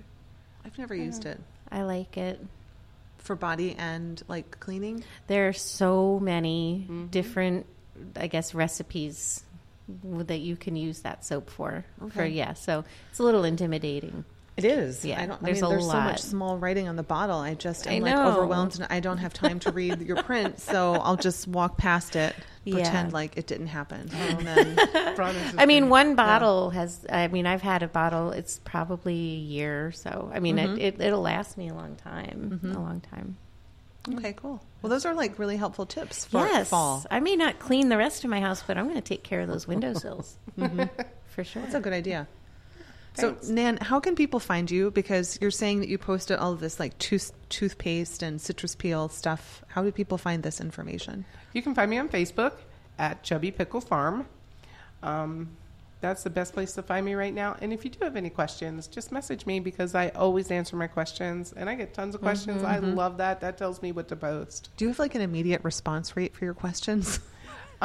I've 0.65 0.77
never 0.77 0.93
used 0.95 1.25
it 1.25 1.39
I 1.71 1.83
like 1.83 2.17
it. 2.17 2.39
for 3.19 3.35
body 3.35 3.75
and 3.77 4.21
like 4.27 4.59
cleaning. 4.59 5.03
There 5.27 5.47
are 5.47 5.53
so 5.53 6.19
many 6.19 6.85
Mm-hmm. 6.89 7.05
different, 7.07 7.65
I 8.15 8.27
guess, 8.27 8.53
recipes 8.53 9.43
that 10.03 10.39
you 10.39 10.55
can 10.57 10.75
use 10.75 11.01
that 11.01 11.23
soap 11.23 11.49
for. 11.49 11.85
For 11.99 12.05
Okay. 12.23 12.29
yeah, 12.29 12.53
so 12.53 12.83
it's 13.11 13.19
a 13.19 13.23
little 13.23 13.43
intimidating. 13.45 14.25
It 14.57 14.63
is. 14.63 15.03
Yeah, 15.03 15.21
I 15.21 15.25
don't. 15.25 15.43
there's 15.43 15.61
I 15.61 15.67
mean, 15.67 15.69
there's 15.77 15.85
so 15.91 15.99
much 15.99 16.21
small 16.21 16.57
writing 16.57 16.87
on 16.87 16.95
the 16.95 17.03
bottle. 17.03 17.39
I 17.39 17.55
just 17.55 17.87
am 17.87 18.05
I 18.05 18.11
like 18.11 18.15
overwhelmed, 18.35 18.75
and 18.75 18.87
I 18.89 19.01
don't 19.01 19.17
have 19.17 19.33
time 19.33 19.59
to 19.59 19.71
read 19.71 19.99
your 20.01 20.23
print. 20.23 20.61
So 20.61 20.93
I'll 20.93 21.17
just 21.17 21.45
walk 21.45 21.75
past 21.77 22.15
it, 22.15 22.33
pretend 22.63 23.09
Yeah. 23.09 23.13
like 23.13 23.37
it 23.37 23.47
didn't 23.47 23.67
happen, 23.67 24.09
and 24.13 24.47
then 24.47 24.79
I 25.57 25.65
mean, 25.65 25.89
one 25.89 26.15
bottle 26.15 26.69
has. 26.69 27.05
I 27.09 27.27
mean, 27.27 27.45
I've 27.47 27.61
had 27.61 27.83
a 27.83 27.89
bottle. 27.89 28.31
It's 28.31 28.59
probably 28.63 29.13
a 29.13 29.39
year, 29.39 29.87
or 29.87 29.91
so 29.91 30.31
I 30.33 30.39
mean, 30.39 30.55
Mm-hmm. 30.55 30.77
it, 30.77 30.95
it 30.95 31.01
it'll 31.01 31.21
last 31.21 31.57
me 31.57 31.67
a 31.67 31.73
long 31.73 31.97
time. 31.97 32.61
A 32.63 32.67
long 32.79 33.01
time. 33.01 33.35
okay, 34.13 34.31
cool. 34.33 34.61
Well, 34.81 34.89
those 34.89 35.05
are 35.05 35.13
like 35.15 35.37
really 35.37 35.57
helpful 35.57 35.85
tips 35.85 36.23
for 36.25 36.45
yes, 36.45 36.69
fall. 36.69 37.03
I 37.11 37.19
may 37.19 37.35
not 37.35 37.59
clean 37.59 37.89
the 37.89 37.97
rest 37.97 38.23
of 38.23 38.29
my 38.29 38.39
house, 38.39 38.63
but 38.65 38.77
I'm 38.77 38.85
going 38.85 38.95
to 38.95 39.01
take 39.01 39.23
care 39.23 39.41
of 39.41 39.47
those 39.49 39.67
windowsills 39.67 40.37
for 41.27 41.43
sure. 41.43 41.61
That's 41.63 41.75
a 41.75 41.79
good 41.81 41.91
idea. 41.91 42.27
So, 43.15 43.35
Nan, 43.47 43.77
how 43.77 43.99
can 43.99 44.15
people 44.15 44.39
find 44.39 44.69
you? 44.69 44.91
Because 44.91 45.37
you're 45.41 45.51
saying 45.51 45.79
that 45.79 45.89
you 45.89 45.97
posted 45.97 46.37
all 46.37 46.51
of 46.51 46.59
this 46.59 46.79
like 46.79 46.97
tooth 46.97 47.31
toothpaste 47.49 48.21
and 48.23 48.39
citrus 48.41 48.75
peel 48.75 49.09
stuff. 49.09 49.63
How 49.67 49.83
do 49.83 49.91
people 49.91 50.17
find 50.17 50.43
this 50.43 50.59
information? 50.59 51.25
You 51.53 51.61
can 51.61 51.73
find 51.73 51.89
me 51.89 51.97
on 51.97 52.09
Facebook 52.09 52.53
at 52.99 53.23
Chubby 53.23 53.51
Pickle 53.51 53.81
Farm. 53.81 54.27
Um, 55.03 55.49
that's 56.01 56.23
the 56.23 56.29
best 56.29 56.53
place 56.53 56.73
to 56.73 56.83
find 56.83 57.05
me 57.05 57.15
right 57.15 57.33
now. 57.33 57.55
And 57.61 57.73
if 57.73 57.83
you 57.83 57.89
do 57.89 57.99
have 58.03 58.15
any 58.15 58.29
questions, 58.29 58.87
just 58.87 59.11
message 59.11 59.45
me 59.45 59.59
because 59.59 59.95
I 59.95 60.09
always 60.09 60.51
answer 60.51 60.75
my 60.75 60.87
questions 60.87 61.53
and 61.53 61.69
I 61.69 61.75
get 61.75 61.93
tons 61.93 62.15
of 62.15 62.21
questions. 62.21 62.63
I 62.63 62.77
love 62.79 63.17
that. 63.17 63.41
That 63.41 63.57
tells 63.57 63.81
me 63.81 63.91
what 63.91 64.07
to 64.09 64.15
post. 64.15 64.69
Do 64.77 64.85
you 64.85 64.89
have 64.89 64.99
like 64.99 65.15
an 65.15 65.21
immediate 65.21 65.63
response 65.63 66.15
rate 66.15 66.35
for 66.35 66.45
your 66.45 66.53
questions? 66.53 67.19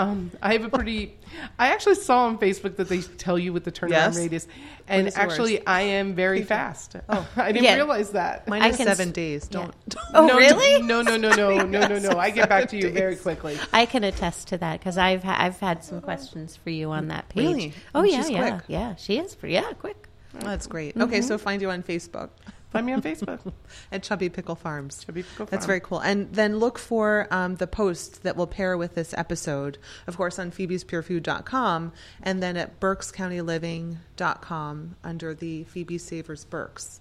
Um, 0.00 0.30
I 0.42 0.52
have 0.54 0.64
a 0.64 0.68
pretty. 0.68 1.16
I 1.58 1.68
actually 1.68 1.94
saw 1.96 2.26
on 2.26 2.38
Facebook 2.38 2.76
that 2.76 2.88
they 2.88 3.00
tell 3.02 3.38
you 3.38 3.52
what 3.52 3.64
the 3.64 3.72
turnaround 3.72 3.90
Yes? 3.90 4.16
rate 4.16 4.32
is, 4.32 4.48
and 4.88 5.06
is 5.08 5.16
yours? 5.16 5.32
actually, 5.32 5.66
I 5.66 5.80
am 5.82 6.14
very 6.14 6.42
fast. 6.54 6.96
Oh. 7.08 7.28
I 7.36 7.52
didn't 7.52 7.64
Yeah. 7.64 7.74
realize 7.76 8.10
that. 8.10 8.48
Mine 8.48 8.62
I 8.62 8.68
is 8.68 8.76
can 8.76 8.86
seven 8.86 9.08
s- 9.08 9.14
days. 9.14 9.48
yeah. 9.50 9.60
Don't. 9.60 9.74
Oh, 10.14 10.26
no, 10.26 10.36
really? 10.36 10.82
No, 10.82 11.02
no, 11.02 11.16
no, 11.16 11.30
no, 11.34 11.58
no, 11.64 11.86
no, 11.86 11.98
no. 11.98 12.18
I 12.18 12.30
get 12.30 12.48
back 12.48 12.68
to 12.70 12.76
you 12.76 12.82
Seven 12.82 12.96
very 12.96 13.16
quickly. 13.16 13.58
I 13.72 13.86
can 13.86 14.02
attest 14.04 14.48
to 14.48 14.58
that 14.58 14.80
because 14.80 14.98
I've 14.98 15.22
ha- 15.22 15.36
I've 15.38 15.60
had 15.60 15.84
some 15.84 16.00
questions 16.00 16.56
for 16.56 16.70
you 16.70 16.90
on 16.90 17.08
that 17.08 17.28
page. 17.28 17.46
Really? 17.46 17.72
Oh 17.94 18.00
And 18.02 18.10
yeah, 18.10 18.20
she's 18.22 18.30
yeah, 18.30 18.50
quick. 18.50 18.64
yeah. 18.68 18.94
She 18.96 19.18
is 19.18 19.34
pretty 19.34 19.54
yeah, 19.54 19.72
quick. 19.74 20.08
Oh, 20.36 20.38
that's 20.40 20.66
great. 20.66 20.96
Okay, 20.96 21.20
so 21.22 21.38
find 21.38 21.60
you 21.62 21.70
on 21.70 21.82
Facebook 21.82 22.30
Find 22.70 22.86
me 22.86 22.92
on 22.92 23.02
Facebook. 23.02 23.52
at 23.92 24.02
Chubby 24.02 24.28
Pickle 24.28 24.54
Farms. 24.54 25.04
Chubby 25.04 25.22
Pickle 25.22 25.46
Farms. 25.46 25.50
That's 25.50 25.66
very 25.66 25.80
cool. 25.80 25.98
And 25.98 26.32
then 26.32 26.58
look 26.58 26.78
for 26.78 27.26
um, 27.30 27.56
the 27.56 27.66
post 27.66 28.22
that 28.22 28.36
will 28.36 28.46
pair 28.46 28.76
with 28.78 28.94
this 28.94 29.12
episode, 29.14 29.78
of 30.06 30.16
course, 30.16 30.38
on 30.38 30.50
phoebespurefood.com 30.52 31.92
and 32.22 32.42
then 32.42 32.56
at 32.56 32.78
berkscountyliving.com 32.80 34.96
under 35.02 35.34
the 35.34 35.64
Phoebe 35.64 35.98
Savers 35.98 36.44
Berks 36.44 37.00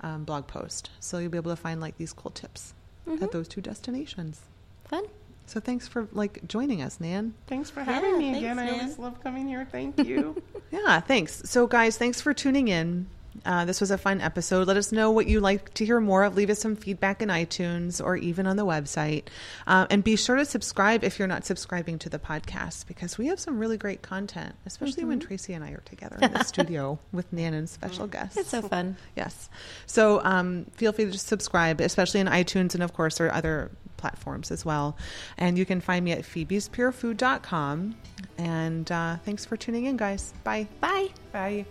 um, 0.00 0.24
blog 0.24 0.46
post. 0.46 0.90
So 1.00 1.18
you'll 1.18 1.30
be 1.30 1.38
able 1.38 1.52
to 1.52 1.56
find 1.56 1.80
like 1.80 1.96
these 1.96 2.12
cool 2.12 2.30
tips 2.32 2.74
at 3.22 3.32
those 3.32 3.48
two 3.48 3.60
destinations. 3.60 4.40
Fun. 4.84 5.04
So 5.46 5.60
thanks 5.60 5.88
for 5.88 6.08
like 6.12 6.46
joining 6.46 6.82
us, 6.82 7.00
Nan. 7.00 7.34
Thanks 7.46 7.70
for 7.70 7.80
Yeah, 7.80 7.86
having 7.86 8.18
me 8.18 8.24
thanks, 8.32 8.38
again. 8.40 8.58
I 8.58 8.70
always 8.70 8.98
love 8.98 9.22
coming 9.22 9.48
here. 9.48 9.66
Thank 9.70 10.04
you. 10.04 10.42
Yeah, 10.70 11.00
thanks. 11.00 11.48
So, 11.48 11.66
guys, 11.66 11.96
thanks 11.96 12.20
for 12.20 12.34
tuning 12.34 12.68
in. 12.68 13.06
Uh, 13.44 13.64
this 13.64 13.80
was 13.80 13.90
a 13.90 13.98
fun 13.98 14.20
episode. 14.20 14.66
Let 14.66 14.76
us 14.76 14.92
know 14.92 15.10
what 15.10 15.26
you'd 15.26 15.42
like 15.42 15.74
to 15.74 15.84
hear 15.84 16.00
more 16.00 16.24
of. 16.24 16.36
Leave 16.36 16.50
us 16.50 16.58
some 16.58 16.76
feedback 16.76 17.22
in 17.22 17.28
iTunes 17.28 18.04
or 18.04 18.16
even 18.16 18.46
on 18.46 18.56
the 18.56 18.66
website. 18.66 19.24
Uh, 19.66 19.86
and 19.90 20.02
be 20.04 20.16
sure 20.16 20.36
to 20.36 20.44
subscribe 20.44 21.04
if 21.04 21.18
you're 21.18 21.28
not 21.28 21.44
subscribing 21.44 21.98
to 22.00 22.08
the 22.08 22.18
podcast 22.18 22.86
because 22.86 23.18
we 23.18 23.26
have 23.26 23.40
some 23.40 23.58
really 23.58 23.76
great 23.76 24.02
content, 24.02 24.54
especially 24.66 25.04
when 25.04 25.20
Tracy 25.20 25.52
and 25.52 25.64
I 25.64 25.70
are 25.70 25.82
together 25.84 26.18
in 26.20 26.32
the 26.32 26.44
studio 26.44 26.98
with 27.12 27.32
Nan 27.32 27.54
and 27.54 27.68
special 27.68 28.06
guests. 28.06 28.36
It's 28.36 28.50
so 28.50 28.62
fun. 28.62 28.96
Yes. 29.16 29.48
So 29.86 30.22
um, 30.24 30.66
feel 30.74 30.92
free 30.92 31.10
to 31.10 31.18
subscribe, 31.18 31.80
especially 31.80 32.20
in 32.20 32.26
iTunes 32.26 32.74
and, 32.74 32.82
of 32.82 32.92
course, 32.92 33.20
our 33.20 33.32
other 33.32 33.70
platforms 33.98 34.50
as 34.50 34.64
well. 34.64 34.96
And 35.36 35.58
you 35.58 35.66
can 35.66 35.80
find 35.80 36.04
me 36.04 36.12
at 36.12 36.20
phoebespurefood.com. 36.22 37.96
And 38.38 38.90
uh, 38.90 39.16
thanks 39.24 39.44
for 39.44 39.56
tuning 39.56 39.84
in, 39.84 39.96
guys. 39.96 40.32
Bye. 40.44 40.68
Bye. 40.80 41.08
Bye. 41.32 41.66